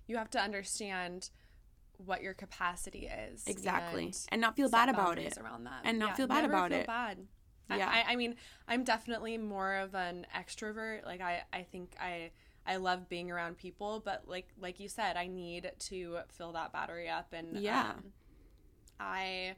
[0.08, 1.30] you have to understand
[2.04, 3.44] what your capacity is.
[3.48, 4.06] Exactly.
[4.06, 5.38] and And not feel bad about it.
[5.38, 5.82] Around that.
[5.84, 6.88] And not feel bad never about feel it.
[6.88, 7.18] Bad.
[7.70, 7.88] Yeah.
[7.88, 8.36] I, I mean,
[8.68, 11.06] I'm definitely more of an extrovert.
[11.06, 12.32] Like, I, I think I.
[12.68, 16.72] I love being around people, but like like you said, I need to fill that
[16.72, 17.94] battery up, and Yeah.
[17.96, 18.04] um,
[19.00, 19.56] I,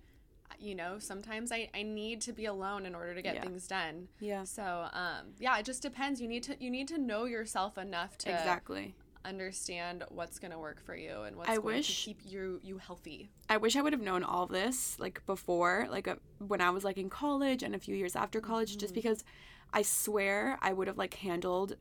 [0.59, 3.41] you know, sometimes I, I need to be alone in order to get Yeah.
[3.41, 4.07] things done.
[4.19, 4.43] Yeah.
[4.45, 6.21] So, um, yeah, it just depends.
[6.21, 8.95] You need to you need to know yourself enough to Exactly.
[9.25, 12.77] Understand what's gonna work for you and what's I going wish- to keep you you
[12.77, 13.29] healthy.
[13.49, 16.83] I wish I would have known all this like before, like uh, when I was
[16.83, 19.23] like in college and a few years after college, just because
[19.73, 21.75] I swear I would have like handled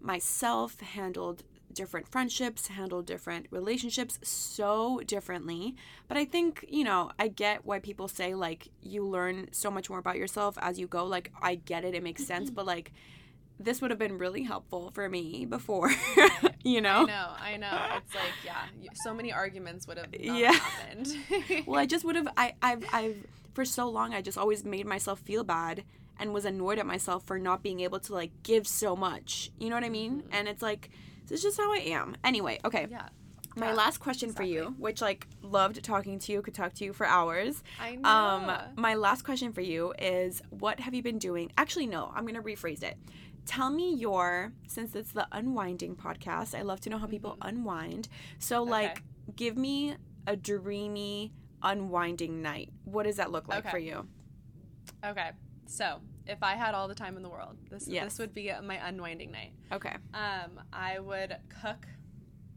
[0.00, 1.42] myself, handled
[1.72, 5.74] different friendships, handled different relationships so differently.
[6.06, 9.90] But I think, you know, I get why people say like you learn so much
[9.90, 11.04] more about yourself as you go.
[11.04, 12.92] Like I get it, it makes sense, but like
[13.58, 15.90] this would have been really helpful for me before,
[16.64, 17.02] you know?
[17.02, 17.86] I know, I know.
[17.96, 20.52] It's like yeah, so many arguments would have not Yeah.
[20.52, 21.16] happened.
[21.66, 23.16] well i just would have i i've i've
[23.54, 25.84] for so long i just always made myself feel bad
[26.18, 29.68] and was annoyed at myself for not being able to like give so much you
[29.68, 30.90] know what i mean and it's like
[31.26, 33.08] this is just how i am anyway okay yeah,
[33.56, 36.84] My Yeah, last question for you, which like loved talking to you, could talk to
[36.84, 37.62] you for hours.
[37.78, 38.08] I know.
[38.08, 41.52] Um, my last question for you is what have you been doing?
[41.56, 42.96] Actually, no, I'm gonna rephrase it.
[43.46, 48.08] Tell me your since it's the unwinding podcast, I love to know how people unwind.
[48.38, 49.02] So like
[49.36, 51.32] give me a dreamy
[51.62, 52.70] unwinding night.
[52.84, 53.70] What does that look like Okay.
[53.70, 54.06] for you?
[55.04, 55.30] okay.
[55.66, 58.04] So if I had all the time in the world, this Yes.
[58.04, 59.52] this would be my unwinding night.
[59.72, 59.94] Okay.
[60.14, 61.86] Um, I would cook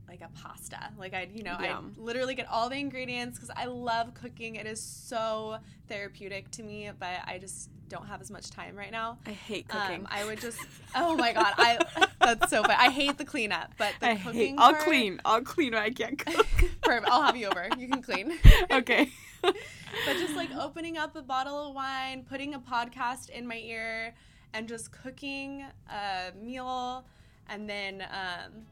[0.07, 0.91] like a pasta.
[0.97, 1.55] Like I'd, you know.
[1.59, 4.55] I'd literally get all the ingredients because I love cooking.
[4.55, 5.57] It is so
[5.89, 9.17] therapeutic to me, but I just don't have as much time right now.
[9.25, 10.01] I hate cooking.
[10.01, 10.59] Um, I would just,
[10.95, 11.79] oh my god, I
[12.19, 12.75] that's so funny.
[12.77, 14.33] I hate the cleanup, but the I cooking.
[14.33, 14.55] hate.
[14.57, 15.21] I'll part- clean.
[15.25, 15.73] I'll clean.
[15.73, 16.47] when I can't cook.
[16.81, 17.09] Perfect.
[17.11, 17.67] I'll have you over.
[17.77, 18.37] You can clean.
[18.71, 19.09] okay.
[19.41, 19.55] but
[20.19, 24.13] just like opening up a bottle of wine, putting a podcast in my ear,
[24.53, 27.05] and just cooking a meal,
[27.49, 28.65] and then um,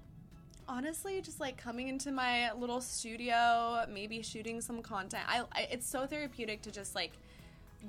[0.67, 5.23] honestly, just like coming into my little studio, maybe shooting some content.
[5.27, 7.11] I, I it's so therapeutic to just like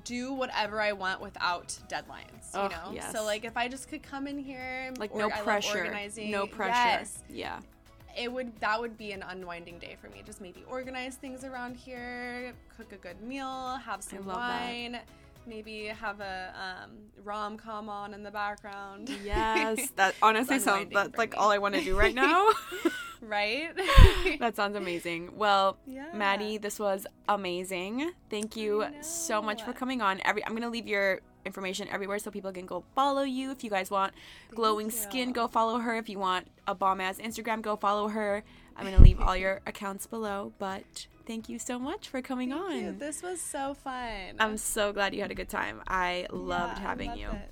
[0.03, 2.53] do whatever I want without deadlines.
[2.53, 3.11] You Ugh, know, yes.
[3.11, 5.77] so like if I just could come in here, like or- no pressure.
[5.79, 6.31] organizing.
[6.31, 6.71] No pressure.
[6.73, 7.59] Yes, Yeah.
[8.17, 10.21] it would that would be an unwinding day for me.
[10.25, 14.61] Just maybe organize things around here, cook a good meal, have some love that.
[14.63, 14.99] wine,
[15.45, 16.91] maybe have a um,
[17.23, 19.09] rom com on in the background.
[19.23, 19.89] Yes.
[19.95, 21.37] That honestly sounds that's like me.
[21.37, 22.49] all I want to do right now.
[23.21, 23.69] right?
[24.39, 25.31] that sounds amazing.
[25.37, 26.07] Well, Yeah.
[26.13, 28.11] Maddie, this was amazing.
[28.29, 30.19] Thank you so much for coming on.
[30.25, 33.51] Every I'm gonna leave your information everywhere so people can go follow you.
[33.51, 34.13] If you guys want
[34.53, 35.95] glowing skin, go follow her.
[35.97, 38.43] If you want a bomb ass Instagram, go follow her.
[38.75, 40.53] I'm gonna leave all your accounts below.
[40.59, 42.75] But thank you so much for coming Thank on.
[42.77, 42.91] you.
[42.91, 44.35] This was so fun.
[44.39, 45.81] I'm so glad you had a good time.
[45.87, 47.29] I loved Yeah, I having loved you.
[47.29, 47.51] it.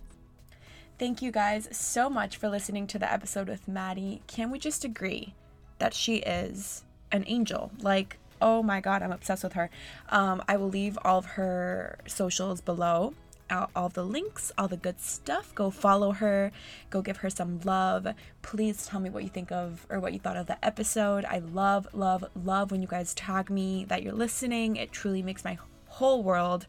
[0.97, 4.22] Thank you guys so much for listening to the episode with Maddie.
[4.28, 5.34] Can we just agree
[5.80, 7.71] that she is an angel?
[7.82, 9.69] Like, oh my god, I'm obsessed with her.
[10.09, 13.13] Um, I will leave all of her socials below.
[13.51, 15.53] All, all the links, all the good stuff.
[15.53, 16.51] Go follow her.
[16.89, 18.07] Go give her some love.
[18.41, 21.26] Please tell me what you think of or what you thought of the episode.
[21.26, 24.78] I love, love, love when you guys tag me that you're listening.
[24.78, 26.65] It truly makes my whole world.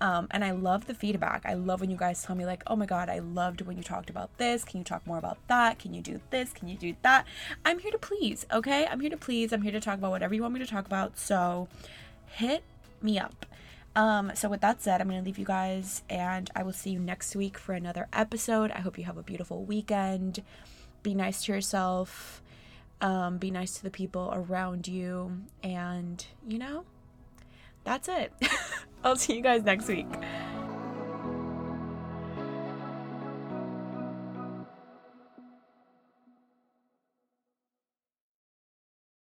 [0.00, 1.42] Um, and I love the feedback.
[1.44, 3.82] I love when you guys tell me, like, oh my God, I loved when you
[3.82, 4.64] talked about this.
[4.64, 5.78] Can you talk more about that?
[5.78, 6.52] Can you do this?
[6.52, 7.26] Can you do that?
[7.64, 8.86] I'm here to please, okay?
[8.86, 9.52] I'm here to please.
[9.52, 11.18] I'm here to talk about whatever you want me to talk about.
[11.18, 11.68] So
[12.26, 12.62] hit
[13.02, 13.46] me up.
[13.96, 17.00] Um, so with that said, I'm gonna leave you guys and I will see you
[17.00, 18.70] next week for another episode.
[18.70, 20.42] I hope you have a beautiful weekend.
[21.02, 22.40] Be nice to yourself.
[23.00, 25.42] Um, be nice to the people around you.
[25.64, 26.84] And you know,
[27.82, 28.32] that's it.
[29.04, 30.06] I'll see you guys next week.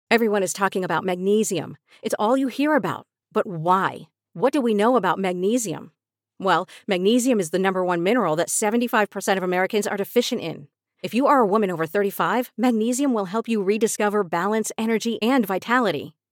[0.10, 1.78] Everyone is talking about magnesium.
[2.02, 3.06] It's all you hear about.
[3.32, 4.08] But why?
[4.34, 5.92] What do we know about magnesium?
[6.40, 10.70] Well, magnesium is the number one mineral that 75% of Americans are deficient in.
[11.04, 15.46] If you are a woman over 35, magnesium will help you rediscover balance, energy, and
[15.46, 16.16] vitality.